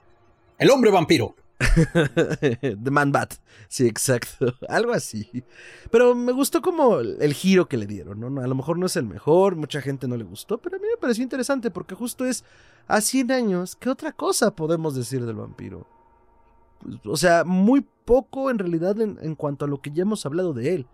[0.57, 1.36] el hombre vampiro.
[2.39, 3.34] The Man Bat.
[3.68, 4.53] Sí, exacto.
[4.70, 5.43] Algo así.
[5.91, 8.41] Pero me gustó como el giro que le dieron, ¿no?
[8.41, 10.86] A lo mejor no es el mejor, mucha gente no le gustó, pero a mí
[10.89, 12.43] me pareció interesante porque justo es
[12.88, 15.86] a 100 años, ¿qué otra cosa podemos decir del vampiro?
[17.03, 20.53] O sea, muy poco en realidad en, en cuanto a lo que ya hemos hablado
[20.53, 20.88] de él.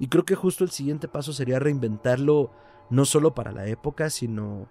[0.00, 2.50] Y creo que justo el siguiente paso sería reinventarlo
[2.90, 4.68] no solo para la época, sino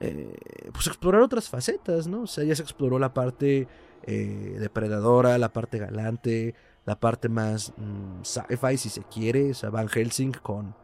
[0.00, 2.22] eh, pues explorar otras facetas, ¿no?
[2.22, 3.68] O sea, ya se exploró la parte
[4.04, 9.70] eh, depredadora, la parte galante, la parte más mm, sci-fi, si se quiere, o sea,
[9.70, 10.74] Van Helsing con,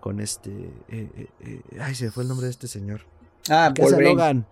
[0.00, 0.70] con este...
[0.88, 1.30] Eh,
[1.80, 3.02] ay, se fue el nombre de este señor.
[3.48, 4.10] Ah, Wolverine.
[4.10, 4.46] Logan.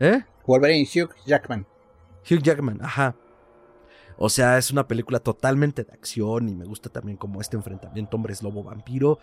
[0.00, 0.22] ¿Eh?
[0.46, 1.66] Wolverine, Hugh Jackman.
[2.30, 3.16] Hugh Jackman, ajá.
[4.16, 8.16] O sea, es una película totalmente de acción y me gusta también como este enfrentamiento
[8.16, 9.18] hombres lobo vampiro.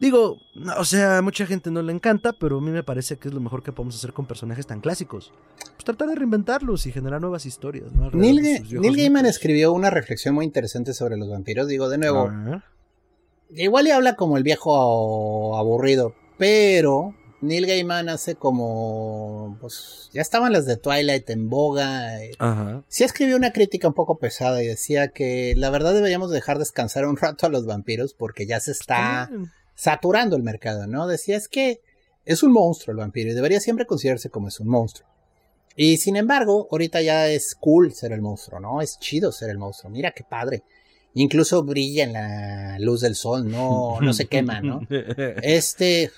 [0.00, 0.38] Digo,
[0.76, 3.34] o sea, a mucha gente no le encanta, pero a mí me parece que es
[3.34, 5.32] lo mejor que podemos hacer con personajes tan clásicos.
[5.74, 7.92] Pues tratar de reinventarlos y generar nuevas historias.
[7.92, 8.10] ¿no?
[8.10, 8.42] Neil,
[8.96, 11.68] Gaiman escribió una reflexión muy interesante sobre los vampiros.
[11.68, 12.30] Digo, de nuevo,
[13.50, 19.56] igual y habla como el viejo aburrido, pero Neil Gaiman hace como.
[19.60, 22.18] Pues ya estaban las de Twilight en boga.
[22.38, 22.82] Ajá.
[22.88, 27.06] Sí escribió una crítica un poco pesada y decía que la verdad deberíamos dejar descansar
[27.06, 29.30] un rato a los vampiros porque ya se está
[29.74, 31.06] saturando el mercado, ¿no?
[31.06, 31.80] Decía, es que
[32.24, 35.08] es un monstruo el vampiro y debería siempre considerarse como es un monstruo.
[35.76, 38.80] Y sin embargo, ahorita ya es cool ser el monstruo, ¿no?
[38.80, 39.90] Es chido ser el monstruo.
[39.90, 40.62] Mira qué padre.
[41.14, 44.80] Incluso brilla en la luz del sol, no, no se quema, ¿no?
[45.42, 46.10] Este.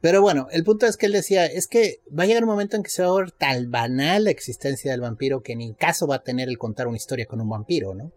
[0.00, 2.76] Pero bueno, el punto es que él decía, es que va a llegar un momento
[2.76, 6.08] en que se va a ver tal banal la existencia del vampiro que ni caso
[6.08, 8.10] va a tener el contar una historia con un vampiro, ¿no?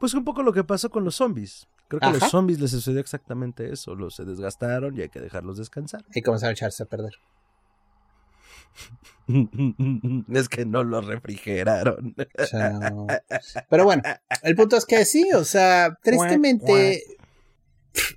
[0.00, 1.68] Pues un poco lo que pasó con los zombies.
[1.92, 3.94] Creo que a los zombies les sucedió exactamente eso.
[3.94, 6.02] Los se desgastaron y hay que dejarlos descansar.
[6.14, 7.12] Y comenzaron a echarse a perder.
[10.32, 12.14] es que no los refrigeraron.
[13.68, 14.02] Pero bueno,
[14.42, 17.02] el punto es que sí, o sea, tristemente,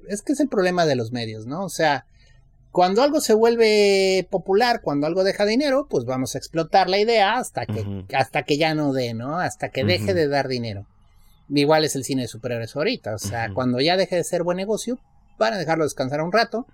[0.08, 1.66] es que es el problema de los medios, ¿no?
[1.66, 2.06] O sea,
[2.72, 7.40] cuando algo se vuelve popular, cuando algo deja dinero, pues vamos a explotar la idea
[7.40, 9.38] hasta que, hasta que ya no dé, ¿no?
[9.38, 10.88] Hasta que deje de dar dinero.
[11.50, 13.16] Igual es el cine de superhéroes ahorita.
[13.16, 15.00] O sea, cuando ya deje de ser buen negocio,
[15.38, 16.68] van a dejarlo descansar un rato.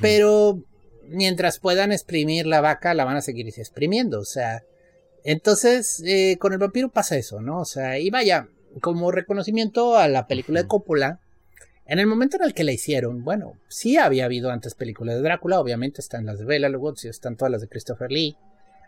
[0.00, 0.62] Pero
[1.08, 4.20] mientras puedan exprimir la vaca, la van a seguir exprimiendo.
[4.20, 4.64] O sea,
[5.24, 7.60] entonces eh, con el vampiro pasa eso, ¿no?
[7.60, 8.48] O sea, y vaya,
[8.80, 11.20] como reconocimiento a la película de Coppola,
[11.86, 15.22] en el momento en el que la hicieron, bueno, sí había habido antes películas de
[15.22, 18.36] Drácula, obviamente están las de Bela Lugosi, están todas las de Christopher Lee.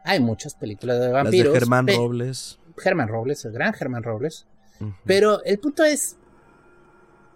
[0.04, 1.46] Hay muchas películas de vampiros.
[1.46, 2.58] Las de Germán Robles.
[2.76, 4.46] Germán Robles, el gran Germán Robles.
[5.04, 6.16] Pero el punto es,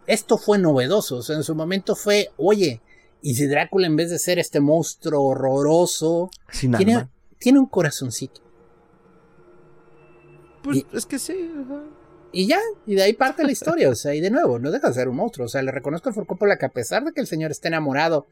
[0.06, 2.80] esto fue novedoso, o sea, en su momento fue, oye,
[3.22, 6.30] y si Drácula en vez de ser este monstruo horroroso,
[6.60, 8.42] tiene, tiene, un corazoncito.
[10.62, 11.50] Pues es que sí.
[12.32, 14.88] Y ya, y de ahí parte la historia, o sea, y de nuevo, no deja
[14.88, 17.20] de ser un monstruo, o sea, le reconozco a Coppola que a pesar de que
[17.20, 18.26] el señor esté enamorado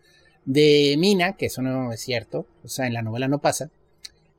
[0.44, 3.70] de Mina, que eso no es cierto, o sea, en la novela no pasa,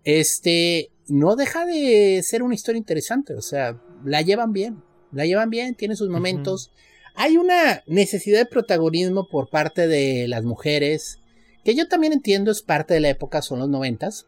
[0.03, 5.49] este, no deja de ser una historia interesante, o sea, la llevan bien, la llevan
[5.49, 6.72] bien, tiene sus momentos.
[7.16, 11.20] Hay una necesidad de protagonismo por parte de las mujeres,
[11.64, 14.26] que yo también entiendo es parte de la época, son los noventas.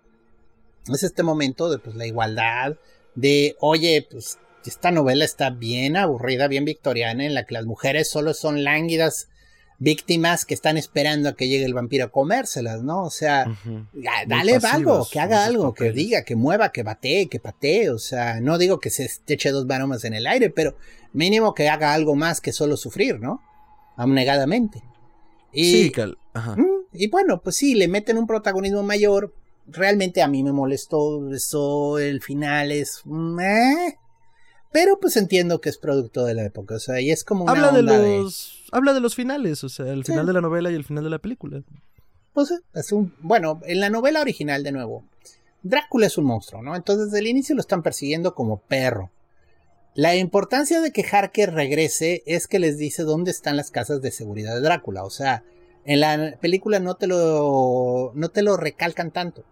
[0.93, 2.78] Es este momento de pues la igualdad,
[3.15, 8.09] de oye, pues esta novela está bien aburrida, bien victoriana, en la que las mujeres
[8.09, 9.30] solo son lánguidas
[9.78, 13.03] víctimas que están esperando a que llegue el vampiro a comérselas, ¿no?
[13.03, 13.45] O sea,
[14.28, 18.39] dale algo, que haga algo, que diga, que mueva, que batee, que patee, o sea,
[18.41, 20.78] no digo que se eche dos varomas en el aire, pero
[21.13, 23.41] mínimo que haga algo más que solo sufrir, ¿no?
[23.97, 24.82] Abnegadamente.
[25.51, 25.93] Y, sí,
[26.93, 29.34] y bueno, pues sí, le meten un protagonismo mayor.
[29.67, 33.01] Realmente a mí me molestó eso, el final es...
[34.71, 37.53] Pero pues entiendo que es producto de la época, o sea, y es como una
[37.53, 40.76] habla de los habla de los finales, o sea, el final de la novela y
[40.76, 41.63] el final de la película.
[42.34, 45.05] Pues es un bueno, en la novela original de nuevo,
[45.63, 46.76] Drácula es un monstruo, ¿no?
[46.76, 49.11] Entonces desde el inicio lo están persiguiendo como perro.
[49.93, 54.11] La importancia de que Harker regrese es que les dice dónde están las casas de
[54.11, 55.43] seguridad de Drácula, o sea,
[55.86, 59.45] en la película no te lo no te lo recalcan tanto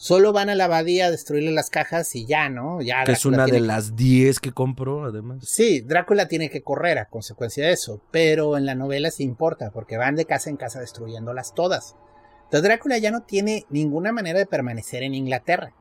[0.00, 2.80] solo van a la abadía a destruirle las cajas y ya, ¿no?
[2.80, 5.44] Ya que es una de las 10 que compró, además.
[5.46, 9.70] Sí, Drácula tiene que correr a consecuencia de eso, pero en la novela sí importa,
[9.72, 11.96] porque van de casa en casa destruyéndolas todas.
[12.44, 15.74] Entonces Drácula ya no tiene ninguna manera de permanecer en Inglaterra.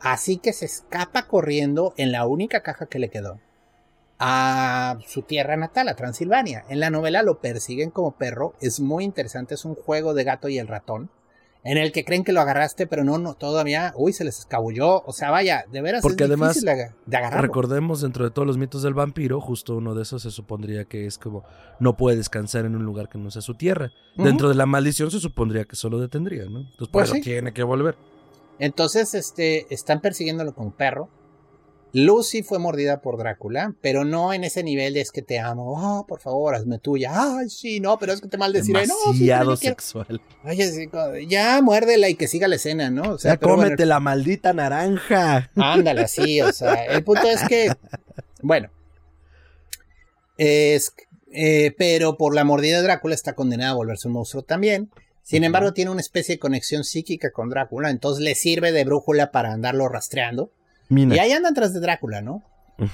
[0.00, 3.40] Así que se escapa corriendo en la única caja que le quedó
[4.20, 6.64] a su tierra natal, a Transilvania.
[6.68, 10.48] En la novela lo persiguen como perro, es muy interesante, es un juego de gato
[10.48, 11.10] y el ratón
[11.64, 15.02] en el que creen que lo agarraste, pero no, no, todavía, uy, se les escabulló.
[15.04, 17.42] O sea, vaya, de veras Porque es además, difícil de, de agarrar.
[17.42, 21.06] Recordemos, dentro de todos los mitos del vampiro, justo uno de esos se supondría que
[21.06, 21.42] es como
[21.80, 23.90] no puede descansar en un lugar que no sea su tierra.
[24.16, 26.60] Dentro de la maldición se supondría que solo detendría, ¿no?
[26.60, 27.20] Entonces por Pues eso sí.
[27.22, 27.96] tiene que volver.
[28.58, 31.08] Entonces, este, están persiguiéndolo con un perro.
[31.96, 35.72] Lucy fue mordida por Drácula, pero no en ese nivel de es que te amo,
[35.78, 37.10] oh, por favor, hazme tuya.
[37.14, 38.86] Ay, sí, no, pero es que te maldeciré.
[38.86, 40.20] No, sí, sexual.
[40.44, 40.90] Oye, sí,
[41.26, 43.12] ya muérdela y que siga la escena, ¿no?
[43.12, 45.50] O sea, ya bueno, cómete la maldita naranja.
[45.56, 47.72] Ándale, así, o sea, el punto es que,
[48.42, 48.68] bueno,
[50.36, 50.92] es,
[51.32, 54.90] eh, pero por la mordida de Drácula está condenado a volverse un monstruo también.
[55.22, 59.32] Sin embargo, tiene una especie de conexión psíquica con Drácula, entonces le sirve de brújula
[59.32, 60.52] para andarlo rastreando.
[60.88, 61.16] Mina.
[61.16, 62.42] Y ahí andan tras de Drácula, ¿no?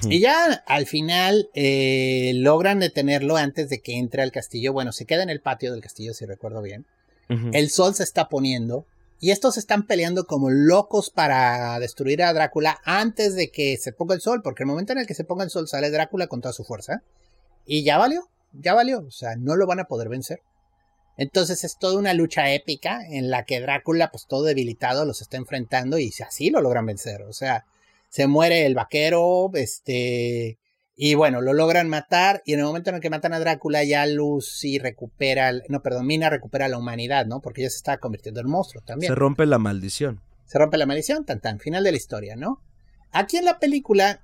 [0.03, 4.71] Y ya al final eh, logran detenerlo antes de que entre al castillo.
[4.71, 6.85] Bueno, se queda en el patio del castillo, si recuerdo bien.
[7.51, 8.85] El sol se está poniendo
[9.19, 14.13] y estos están peleando como locos para destruir a Drácula antes de que se ponga
[14.13, 16.41] el sol, porque el momento en el que se ponga el sol sale Drácula con
[16.41, 17.01] toda su fuerza
[17.65, 20.41] y ya valió, ya valió, o sea, no lo van a poder vencer.
[21.17, 25.37] Entonces es toda una lucha épica en la que Drácula, pues todo debilitado, los está
[25.37, 27.23] enfrentando y así lo logran vencer.
[27.23, 27.65] O sea,
[28.13, 30.59] se muere el vaquero, este,
[30.95, 33.83] y bueno, lo logran matar y en el momento en el que matan a Drácula
[33.83, 37.41] ya Lucy recupera, no, perdón, Mina recupera la humanidad, ¿no?
[37.41, 39.11] Porque ella se está convirtiendo en monstruo también.
[39.11, 40.21] Se rompe la maldición.
[40.45, 42.61] Se rompe la maldición, tan tan, final de la historia, ¿no?
[43.11, 44.21] Aquí en la película,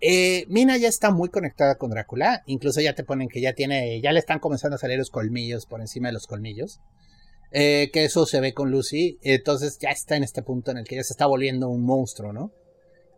[0.00, 4.00] eh, Mina ya está muy conectada con Drácula, incluso ya te ponen que ya tiene,
[4.00, 6.80] ya le están comenzando a salir los colmillos por encima de los colmillos,
[7.52, 10.86] eh, que eso se ve con Lucy, entonces ya está en este punto en el
[10.86, 12.52] que ya se está volviendo un monstruo, ¿no?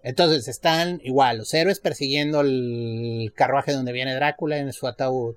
[0.02, 5.34] Entonces están igual, los héroes persiguiendo el carruaje donde viene Drácula en su ataúd.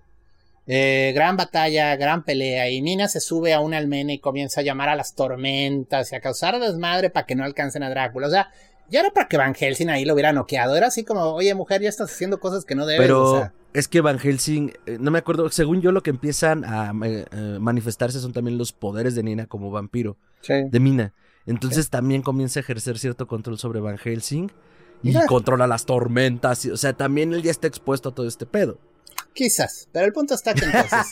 [0.66, 2.70] Eh, gran batalla, gran pelea.
[2.70, 6.16] Y Mina se sube a un almena y comienza a llamar a las tormentas y
[6.16, 8.28] a causar desmadre para que no alcancen a Drácula.
[8.28, 8.50] O sea,
[8.90, 10.76] ya era para que Van Helsing ahí lo hubiera noqueado.
[10.76, 13.06] Era así como, oye, mujer, ya estás haciendo cosas que no debes.
[13.06, 16.12] Pero o sea, es que Van Helsing, eh, no me acuerdo, según yo lo que
[16.12, 21.14] empiezan a eh, eh, manifestarse son también los poderes de Nina como vampiro, de Mina.
[21.46, 24.50] Entonces también comienza a ejercer cierto control sobre Van Helsing
[25.04, 25.26] y Mira.
[25.26, 26.64] controla las tormentas.
[26.66, 28.80] y- o sea, también él ya está expuesto a todo este pedo.
[29.34, 29.90] Quizás.
[29.92, 31.08] Pero el punto está que entonces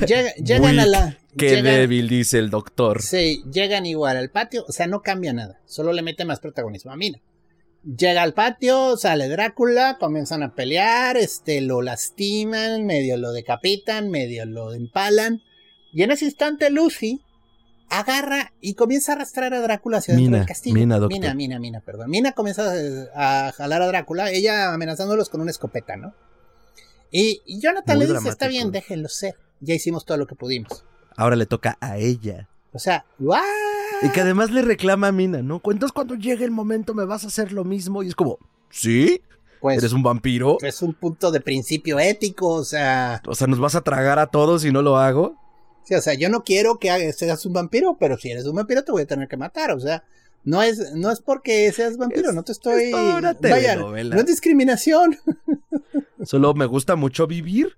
[0.06, 1.18] llega- llegan a la.
[1.36, 3.02] Qué llegan- débil, dice el doctor.
[3.02, 6.92] Sí, llegan igual al patio, o sea, no cambia nada, solo le mete más protagonismo
[6.92, 7.20] a Mina.
[7.84, 14.44] Llega al patio, sale Drácula, comienzan a pelear, este, lo lastiman, medio lo decapitan, medio
[14.46, 15.40] lo empalan,
[15.92, 17.22] y en ese instante Lucy
[17.92, 20.74] agarra y comienza a arrastrar a Drácula hacia dentro Mina, del castillo.
[20.74, 21.20] Mina, doctor.
[21.20, 22.10] Mina, Mina, Mina, perdón.
[22.10, 22.72] Mina comienza
[23.14, 26.14] a, jalar a Drácula, ella amenazándolos con una escopeta, ¿no?
[27.10, 30.34] Y, y Jonathan Muy le dice, está bien, déjenlo ser, ya hicimos todo lo que
[30.34, 30.84] pudimos.
[31.16, 32.48] Ahora le toca a ella.
[32.72, 33.42] O sea, ¡guau!
[34.00, 35.56] Y que además le reclama a Mina, ¿no?
[35.56, 38.02] Entonces cuando llegue el momento me vas a hacer lo mismo.
[38.02, 38.38] Y es como,
[38.70, 39.20] ¿sí?
[39.60, 40.56] Pues, ¿Eres un vampiro?
[40.62, 44.28] es un punto de principio ético, o sea, O sea, ¿nos vas a tragar a
[44.28, 45.36] todos si no lo hago?
[45.84, 48.84] Sí, o sea, yo no quiero que seas un vampiro, pero si eres un vampiro
[48.84, 50.04] te voy a tener que matar, o sea,
[50.44, 54.20] no es, no es porque seas vampiro, Es- no te estoy, es una vaya, no
[54.20, 55.18] es discriminación.
[56.24, 57.76] Solo me gusta mucho vivir.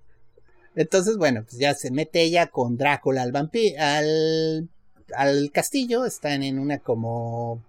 [0.75, 4.67] Entonces, bueno, pues ya se mete ella con Drácula al vampiro, al,
[5.15, 7.61] al castillo, están en una como,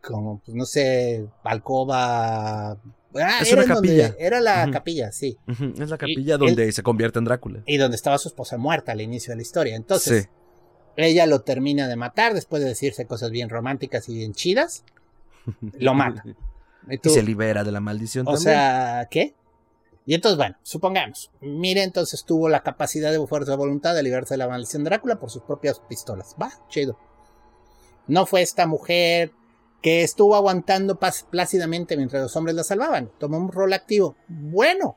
[0.00, 2.76] como, pues no sé, alcoba.
[3.16, 4.16] Ah, Es era una donde- capilla.
[4.18, 5.38] era la capilla, sí.
[5.48, 7.62] Es la Y capilla él- donde se convierte en Drácula.
[7.66, 9.76] y donde estaba su esposa muerta al inicio de la historia.
[9.76, 10.28] Entonces, Sí.
[10.96, 14.84] ella lo termina de matar después de decirse cosas bien románticas y bien chidas.
[15.78, 16.24] Lo mata.
[16.90, 18.42] Y se libera de la maldición o también.
[18.44, 19.34] sea, ¿qué?
[20.04, 24.34] Y entonces, bueno, supongamos, mire, entonces tuvo la capacidad de fuerza de voluntad de liberarse
[24.34, 26.36] de la maldición de Drácula por sus propias pistolas.
[26.40, 26.98] Va, chido.
[28.06, 29.32] No fue esta mujer
[29.84, 33.10] que estuvo aguantando paz- plácidamente mientras los hombres la salvaban.
[33.18, 34.16] Tomó un rol activo.
[34.28, 34.96] Bueno,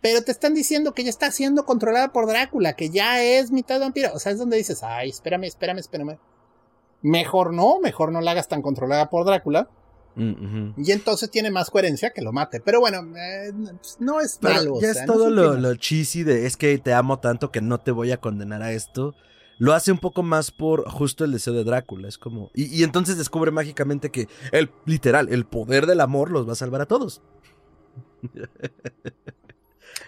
[0.00, 3.80] pero te están diciendo que ya está siendo controlada por Drácula, que ya es mitad
[3.80, 4.12] vampiro.
[4.14, 6.18] O sea, es donde dices, ay, espérame, espérame, espérame.
[7.02, 9.68] Mejor no, mejor no la hagas tan controlada por Drácula.
[10.14, 10.74] Mm.
[10.76, 12.60] Y entonces tiene más coherencia que lo mate.
[12.60, 13.52] Pero bueno, eh,
[13.98, 14.74] no es Pero malo.
[14.74, 17.50] o ya sea, es no todo lo, lo cheesy de es que te amo tanto
[17.50, 19.14] que no te voy a condenar a esto.
[19.62, 22.08] Lo hace un poco más por justo el deseo de Drácula.
[22.08, 22.50] Es como.
[22.52, 26.56] Y, y entonces descubre mágicamente que el literal, el poder del amor los va a
[26.56, 27.22] salvar a todos.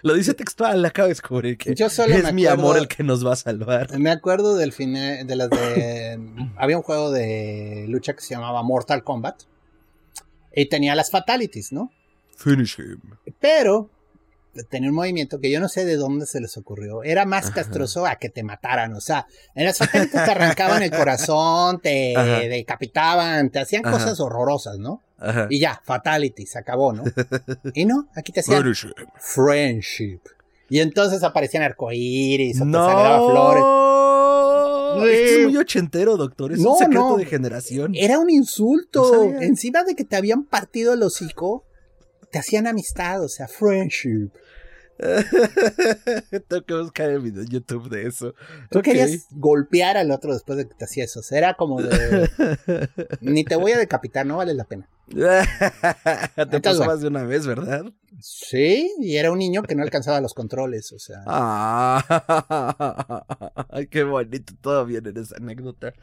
[0.01, 3.25] Lo dice textual, acabo de descubrir que Yo solo es mi amor el que nos
[3.25, 3.97] va a salvar.
[3.97, 6.19] Me acuerdo del final de las de.
[6.57, 9.43] había un juego de lucha que se llamaba Mortal Kombat.
[10.53, 11.93] Y tenía las fatalities, ¿no?
[12.35, 12.99] Finish him.
[13.39, 13.89] Pero
[14.63, 17.03] tenía un movimiento que yo no sé de dónde se les ocurrió.
[17.03, 18.93] Era más castroso a que te mataran.
[18.93, 22.13] O sea, en las satélites te arrancaban el corazón, te
[22.49, 25.01] decapitaban, te hacían cosas horrorosas, ¿no?
[25.49, 27.03] Y ya, fatality, se acabó, ¿no?
[27.73, 28.63] y no, aquí te hacían
[29.17, 30.19] friendship.
[30.69, 32.87] Y entonces aparecían arcoíris, o no.
[32.87, 32.93] te
[33.31, 33.63] flores.
[35.13, 36.53] es muy ochentero, doctor.
[36.53, 37.93] Es un secreto de generación.
[37.95, 39.23] Era un insulto.
[39.23, 41.65] Encima de que te habían partido el hocico,
[42.35, 44.29] te hacían amistad, o sea, friendship.
[46.49, 48.35] Tengo que buscar el video en YouTube de eso.
[48.69, 51.21] Tú querías golpear al otro después de que te hacía eso.
[51.31, 52.29] era como de.
[53.21, 54.89] Ni te voy a decapitar, no vale la pena.
[55.07, 57.85] te pasó más de una vez, ¿verdad?
[58.19, 61.23] Sí, y era un niño que no alcanzaba los controles, o sea.
[63.69, 65.93] Ay, qué bonito, todo bien en esa anécdota.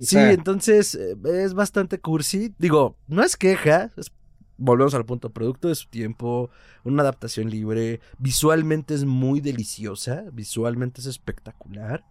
[0.00, 2.54] Sí, entonces eh, es bastante cursi.
[2.56, 4.12] Digo, no es queja, es
[4.58, 6.50] volvemos al punto, producto de su tiempo,
[6.84, 12.04] una adaptación libre, visualmente es muy deliciosa, visualmente es espectacular.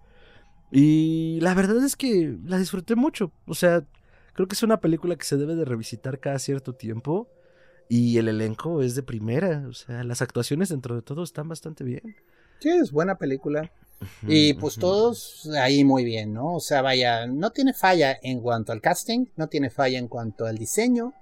[0.72, 3.86] Y la verdad es que la disfruté mucho, o sea,
[4.34, 7.30] creo que es una película que se debe de revisitar cada cierto tiempo
[7.88, 11.84] y el elenco es de primera, o sea, las actuaciones dentro de todo están bastante
[11.84, 12.16] bien.
[12.60, 13.72] Sí, es buena película.
[14.28, 16.56] y pues todos ahí muy bien, ¿no?
[16.56, 20.46] O sea, vaya, no tiene falla en cuanto al casting, no tiene falla en cuanto
[20.46, 21.14] al diseño,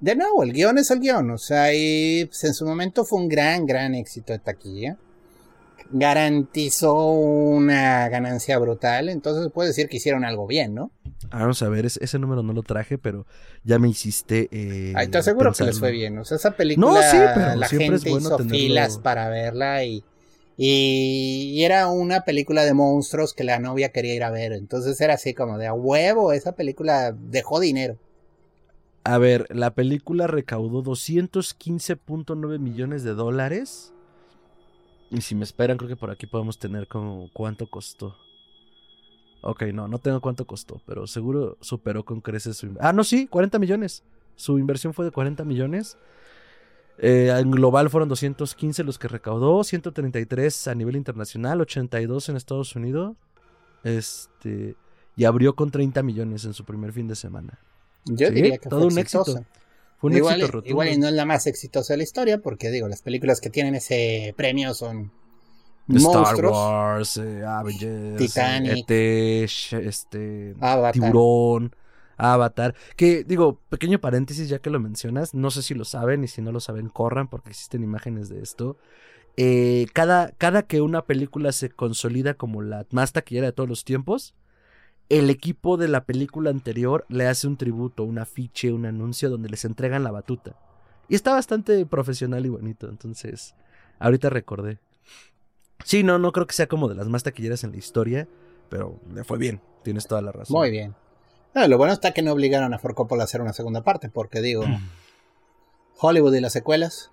[0.00, 3.18] de nuevo, el guion es el guion, o sea, y pues, en su momento fue
[3.20, 4.96] un gran, gran éxito de taquilla.
[5.90, 10.92] Garantizó una ganancia brutal, entonces puede decir que hicieron algo bien, ¿no?
[11.30, 13.26] Ah, vamos a ver, ese, número no lo traje, pero
[13.64, 14.48] ya me hiciste.
[14.52, 16.18] Eh, Ay, te aseguro que les fue bien.
[16.18, 20.04] O sea, esa película, no, sí, pero la gente hizo filas para verla y,
[20.58, 24.52] y, era una película de monstruos que la novia quería ir a ver.
[24.52, 27.98] Entonces era así como de a huevo, esa película dejó dinero.
[29.04, 33.92] A ver, la película recaudó 215.9 millones de dólares.
[35.10, 38.16] Y si me esperan, creo que por aquí podemos tener como cuánto costó.
[39.40, 42.76] Ok, no, no tengo cuánto costó, pero seguro superó con creces su...
[42.80, 44.02] Ah, no, sí, 40 millones.
[44.36, 45.96] Su inversión fue de 40 millones.
[46.98, 52.74] Eh, en global fueron 215 los que recaudó, 133 a nivel internacional, 82 en Estados
[52.74, 53.16] Unidos.
[53.84, 54.76] Este,
[55.16, 57.58] y abrió con 30 millones en su primer fin de semana.
[58.08, 59.44] Yo diría que todo fue un éxito.
[59.98, 62.70] Fue un igual, éxito igual y no es la más exitosa de la historia, porque
[62.70, 65.10] digo, las películas que tienen ese premio son
[65.88, 70.54] Star Wars, eh, Avengers, Titanic, ET, este,
[70.92, 71.74] Tiburón,
[72.16, 72.74] Avatar.
[72.96, 76.42] Que digo, pequeño paréntesis ya que lo mencionas, no sé si lo saben y si
[76.42, 78.76] no lo saben, corran porque existen imágenes de esto.
[79.36, 83.84] Eh, cada, cada que una película se consolida como la más taquillera de todos los
[83.84, 84.34] tiempos,
[85.08, 89.48] el equipo de la película anterior le hace un tributo, un afiche, un anuncio donde
[89.48, 90.56] les entregan la batuta.
[91.08, 93.54] Y está bastante profesional y bonito, entonces
[93.98, 94.78] ahorita recordé.
[95.84, 98.28] Sí, no, no creo que sea como de las más taquilleras en la historia,
[98.68, 100.56] pero le fue bien, tienes toda la razón.
[100.56, 100.94] Muy bien.
[101.54, 104.42] lo bueno está que no obligaron a Ford Coppola a hacer una segunda parte, porque
[104.42, 104.64] digo,
[105.98, 107.10] Hollywood y las secuelas.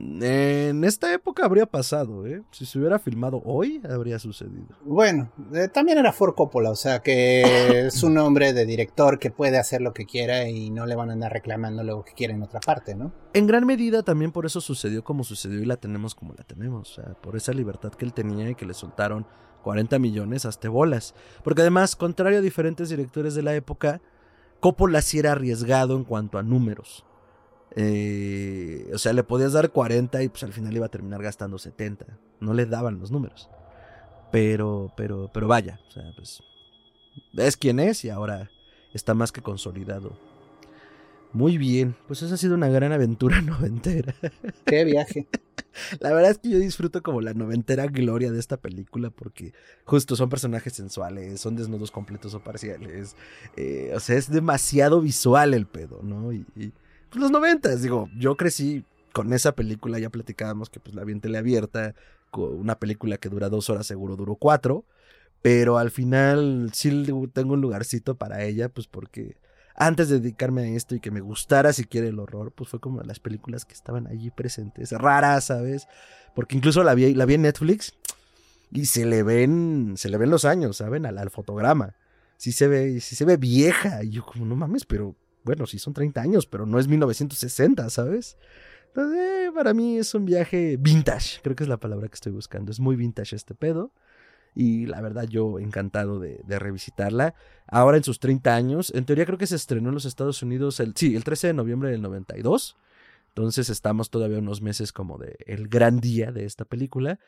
[0.00, 2.42] En esta época habría pasado, ¿eh?
[2.52, 4.68] Si se hubiera filmado hoy, habría sucedido.
[4.82, 7.42] Bueno, eh, también era Ford Coppola, o sea que
[7.86, 11.10] es un hombre de director que puede hacer lo que quiera y no le van
[11.10, 13.12] a andar reclamando lo que quiera en otra parte, ¿no?
[13.34, 16.90] En gran medida también por eso sucedió como sucedió y la tenemos como la tenemos,
[16.90, 19.26] o sea, por esa libertad que él tenía y que le soltaron
[19.62, 21.14] 40 millones hasta bolas.
[21.44, 24.00] Porque además, contrario a diferentes directores de la época,
[24.60, 27.04] Coppola sí era arriesgado en cuanto a números.
[27.76, 31.58] Eh, o sea, le podías dar 40 y pues al final iba a terminar gastando
[31.58, 32.06] 70.
[32.40, 33.48] No le daban los números.
[34.32, 36.42] Pero, pero, pero vaya, o sea, pues
[37.36, 38.50] es quien es y ahora
[38.94, 40.16] está más que consolidado.
[41.32, 44.14] Muy bien, pues esa ha sido una gran aventura noventera.
[44.64, 45.28] Qué viaje.
[46.00, 49.52] La verdad es que yo disfruto como la noventera gloria de esta película porque
[49.84, 53.14] justo son personajes sensuales, son desnudos completos o parciales.
[53.56, 56.32] Eh, o sea, es demasiado visual el pedo, ¿no?
[56.32, 56.44] y,
[57.10, 57.82] pues, los noventas.
[57.82, 61.94] Digo, yo crecí con esa película, ya platicábamos que pues la vi en teleabierta,
[62.32, 64.84] una película que dura dos horas, seguro duró cuatro.
[65.42, 69.36] Pero al final sí tengo un lugarcito para ella, pues porque
[69.74, 73.00] antes de dedicarme a esto y que me gustara siquiera el horror, pues fue como
[73.02, 75.88] las películas que estaban allí presentes, raras, ¿sabes?
[76.34, 77.94] Porque incluso la vi, la vi en Netflix
[78.70, 81.06] y se le ven, se le ven los años, ¿saben?
[81.06, 81.94] Al, al fotograma.
[82.36, 84.04] Sí se ve, sí se ve vieja.
[84.04, 87.88] Y yo como, no mames, pero bueno, sí son 30 años, pero no es 1960,
[87.90, 88.36] ¿sabes?
[88.88, 92.32] Entonces, eh, para mí es un viaje vintage, creo que es la palabra que estoy
[92.32, 92.72] buscando.
[92.72, 93.92] Es muy vintage este pedo.
[94.54, 97.34] Y la verdad, yo encantado de, revisitarla.
[97.68, 100.82] Ahora en sus 30 años, en teoría creo que se estrenó en los Estados Unidos
[100.96, 102.76] sí, el 13 de noviembre del 92.
[103.30, 107.18] Entonces estamos todavía unos meses como de el gran día de esta película.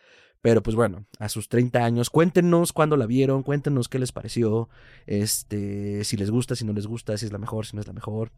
[0.40, 4.68] Pero pues bueno, a sus 30 años, cuéntenos cuándo la vieron, cuéntenos qué les pareció,
[5.06, 7.86] este, si les gusta, si no les gusta, si es la mejor, si no es
[7.86, 8.32] la mejor.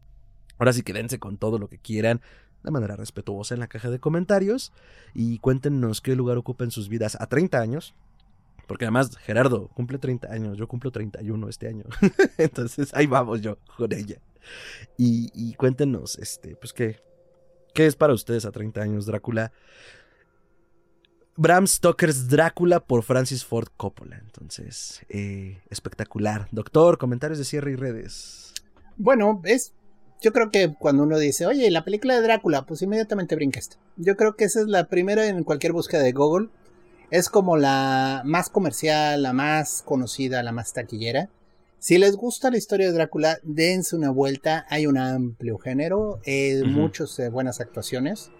[0.59, 2.21] Ahora sí quédense con todo lo que quieran,
[2.63, 4.71] de manera respetuosa en la caja de comentarios
[5.15, 7.95] y cuéntenos qué lugar ocupa en sus vidas a 30 años.
[8.67, 11.85] Porque además Gerardo cumple 30 años, yo cumplo 31 este año.
[12.37, 14.17] Entonces ahí vamos yo con ella.
[14.95, 16.99] Y, y cuéntenos, este, pues qué,
[17.75, 19.51] ¿Qué es para ustedes a 30 años Drácula?
[21.35, 24.17] Bram Stoker's Drácula por Francis Ford Coppola.
[24.17, 26.47] Entonces, eh, espectacular.
[26.51, 28.53] Doctor, comentarios de cierre y redes.
[28.95, 29.73] Bueno, es.
[30.21, 33.75] Yo creo que cuando uno dice, oye, la película de Drácula, pues inmediatamente brinca esto.
[33.97, 36.47] Yo creo que esa es la primera en cualquier búsqueda de Google.
[37.11, 41.29] Es como la más comercial, la más conocida, la más taquillera.
[41.85, 44.65] Si les gusta la historia de Drácula, dense una vuelta.
[44.69, 48.31] Hay un amplio género, eh, muchas eh, buenas actuaciones.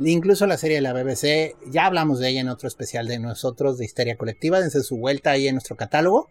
[0.00, 3.76] Incluso la serie de la BBC, ya hablamos de ella en otro especial de nosotros
[3.76, 4.58] de Histeria Colectiva.
[4.58, 6.30] Dense su vuelta ahí en nuestro catálogo.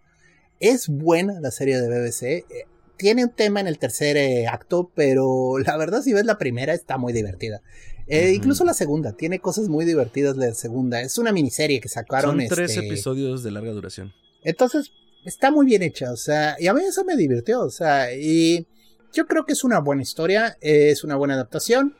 [0.60, 2.24] Es buena la serie de BBC.
[2.24, 2.66] Eh,
[2.97, 6.97] tiene un tema en el tercer acto, pero la verdad, si ves la primera, está
[6.97, 7.62] muy divertida.
[8.08, 11.01] Incluso la segunda, tiene cosas muy divertidas la segunda.
[11.01, 12.39] Es una miniserie que sacaron.
[12.39, 14.12] Son tres este episodios de larga duración.
[14.43, 14.91] Entonces,
[15.28, 18.66] está muy bien hecha, o sea, y a mí eso me divirtió, o sea, y
[19.12, 21.96] yo creo que es una buena historia, es una buena adaptación,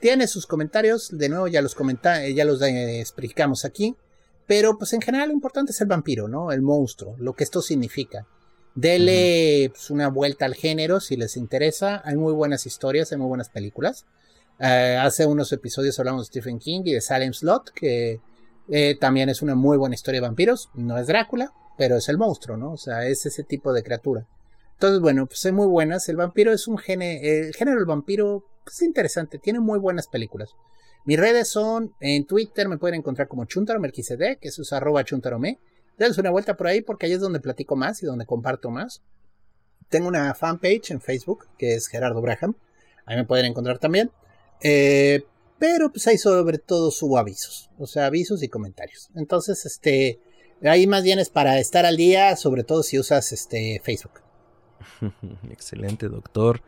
[0.00, 3.96] tiene sus comentarios, de nuevo ya los comenta ya los eh, explicamos aquí,
[4.46, 6.52] pero pues en general lo importante es el vampiro, ¿no?
[6.52, 8.26] El monstruo, lo que esto significa.
[8.76, 13.26] Dele pues, una vuelta al género si les interesa, hay muy buenas historias, hay muy
[13.26, 14.06] buenas películas.
[14.60, 18.20] Eh, hace unos episodios hablamos de Stephen King y de Salem Slot, que
[18.68, 22.18] eh, también es una muy buena historia de vampiros, no es Drácula, pero es el
[22.18, 22.72] monstruo, ¿no?
[22.72, 24.26] O sea, es ese tipo de criatura.
[24.74, 26.08] Entonces, bueno, pues son muy buenas.
[26.08, 30.08] El vampiro es un género, el género del vampiro pues, es interesante, tiene muy buenas
[30.08, 30.50] películas.
[31.06, 35.58] Mis redes son, en Twitter me pueden encontrar como Chuntaro que es arroba chuntarome.
[35.96, 39.02] Dense una vuelta por ahí porque ahí es donde platico más y donde comparto más.
[39.88, 42.54] Tengo una fanpage en Facebook que es Gerardo Braham.
[43.06, 44.10] Ahí me pueden encontrar también.
[44.60, 45.24] Eh,
[45.58, 47.70] pero pues ahí sobre todo subo avisos.
[47.78, 49.08] O sea, avisos y comentarios.
[49.14, 50.20] Entonces, este,
[50.64, 54.20] Ahí más bien es para estar al día, sobre todo si usas este Facebook.
[55.50, 56.62] Excelente, doctor.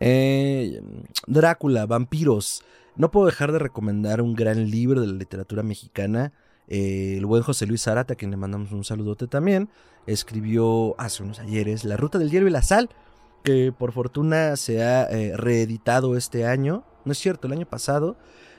[0.00, 0.82] Eh,
[1.26, 2.62] Drácula, vampiros.
[2.96, 6.32] No puedo dejar de recomendar un gran libro de la literatura mexicana.
[6.66, 9.68] Eh, el buen José Luis Zarata, a quien le mandamos un saludote también,
[10.06, 12.90] escribió hace unos ayeres La Ruta del Hierro y la Sal,
[13.44, 16.84] que por fortuna se ha eh, reeditado este año.
[17.04, 18.16] No es cierto, el año pasado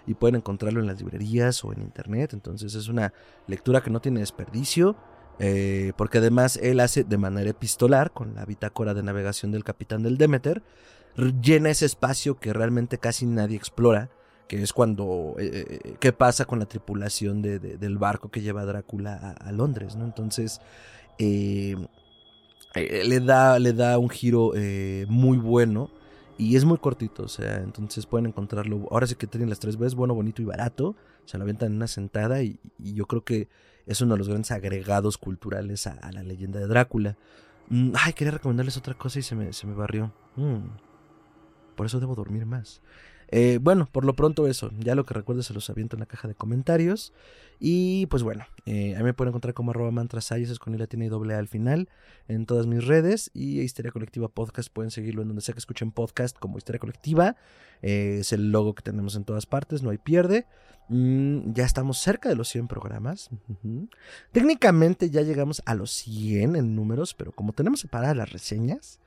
[0.09, 2.33] y pueden encontrarlo en las librerías o en internet.
[2.33, 3.13] Entonces es una
[3.45, 4.95] lectura que no tiene desperdicio.
[5.41, 10.01] Eh, porque además él hace de manera epistolar, con la bitácora de navegación del capitán
[10.01, 10.63] del Demeter,
[11.41, 14.09] llena ese espacio que realmente casi nadie explora,
[14.47, 18.65] que es cuando, eh, eh, qué pasa con la tripulación del barco que lleva a
[18.65, 20.05] Drácula a, Londres, ¿no?
[20.05, 20.59] Entonces,
[21.19, 21.77] le,
[23.21, 24.53] da, le da un giro
[25.07, 25.91] muy bueno
[26.39, 28.87] y es muy cortito, o sea, entonces pueden encontrarlo.
[28.91, 30.95] Ahora sí que tienen las tres veces, bueno, bonito y barato.
[31.25, 33.49] Se lo avientan en una sentada y, yo creo que
[33.85, 37.17] es uno de los grandes agregados culturales a, la leyenda de Drácula.
[37.67, 40.13] Mm, ay, quería recomendarles otra cosa y se me, se me barrió.
[40.37, 40.69] Mm,
[41.75, 42.81] por eso debo dormir más.
[43.31, 44.71] Eh, bueno, por lo pronto eso.
[44.79, 47.13] Ya lo que recuerdo se los aviento en la caja de comentarios.
[47.59, 49.91] Y pues bueno, eh, a mí me pueden encontrar como arroba
[50.37, 51.89] es con la tiene doble A al final,
[52.27, 53.29] en todas mis redes.
[53.33, 57.35] Y Histeria Colectiva Podcast, pueden seguirlo en donde sea que escuchen podcast como Histeria Colectiva.
[57.81, 60.45] Eh, es el logo que tenemos en todas partes, no hay pierde.
[60.87, 63.29] Mm, ya estamos cerca de los 100 programas.
[64.31, 68.99] Técnicamente ya llegamos a los 100 en números, pero como tenemos separadas las reseñas,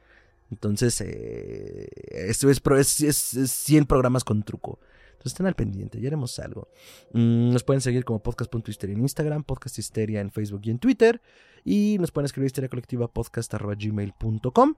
[0.53, 4.80] entonces, eh, esto es, es, 100 programas con truco.
[5.12, 6.68] Entonces estén al pendiente, ya haremos algo.
[7.14, 11.22] Mm, nos pueden seguir como podcast.histeria en Instagram, podcast histeria en Facebook y en Twitter.
[11.64, 14.74] Y nos pueden escribir histeria colectiva podcast.gmail.com.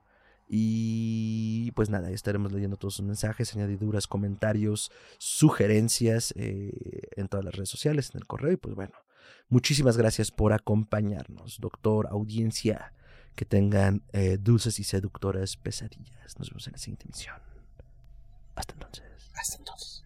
[0.47, 7.55] Y pues nada, estaremos leyendo todos sus mensajes, añadiduras, comentarios, sugerencias eh, en todas las
[7.57, 8.53] redes sociales, en el correo.
[8.53, 8.94] Y pues bueno,
[9.48, 12.93] muchísimas gracias por acompañarnos, doctor, audiencia.
[13.35, 16.39] Que tengan eh, dulces y seductoras pesadillas.
[16.39, 17.36] Nos vemos en la siguiente emisión.
[18.55, 19.05] Hasta entonces.
[19.35, 20.03] Hasta entonces.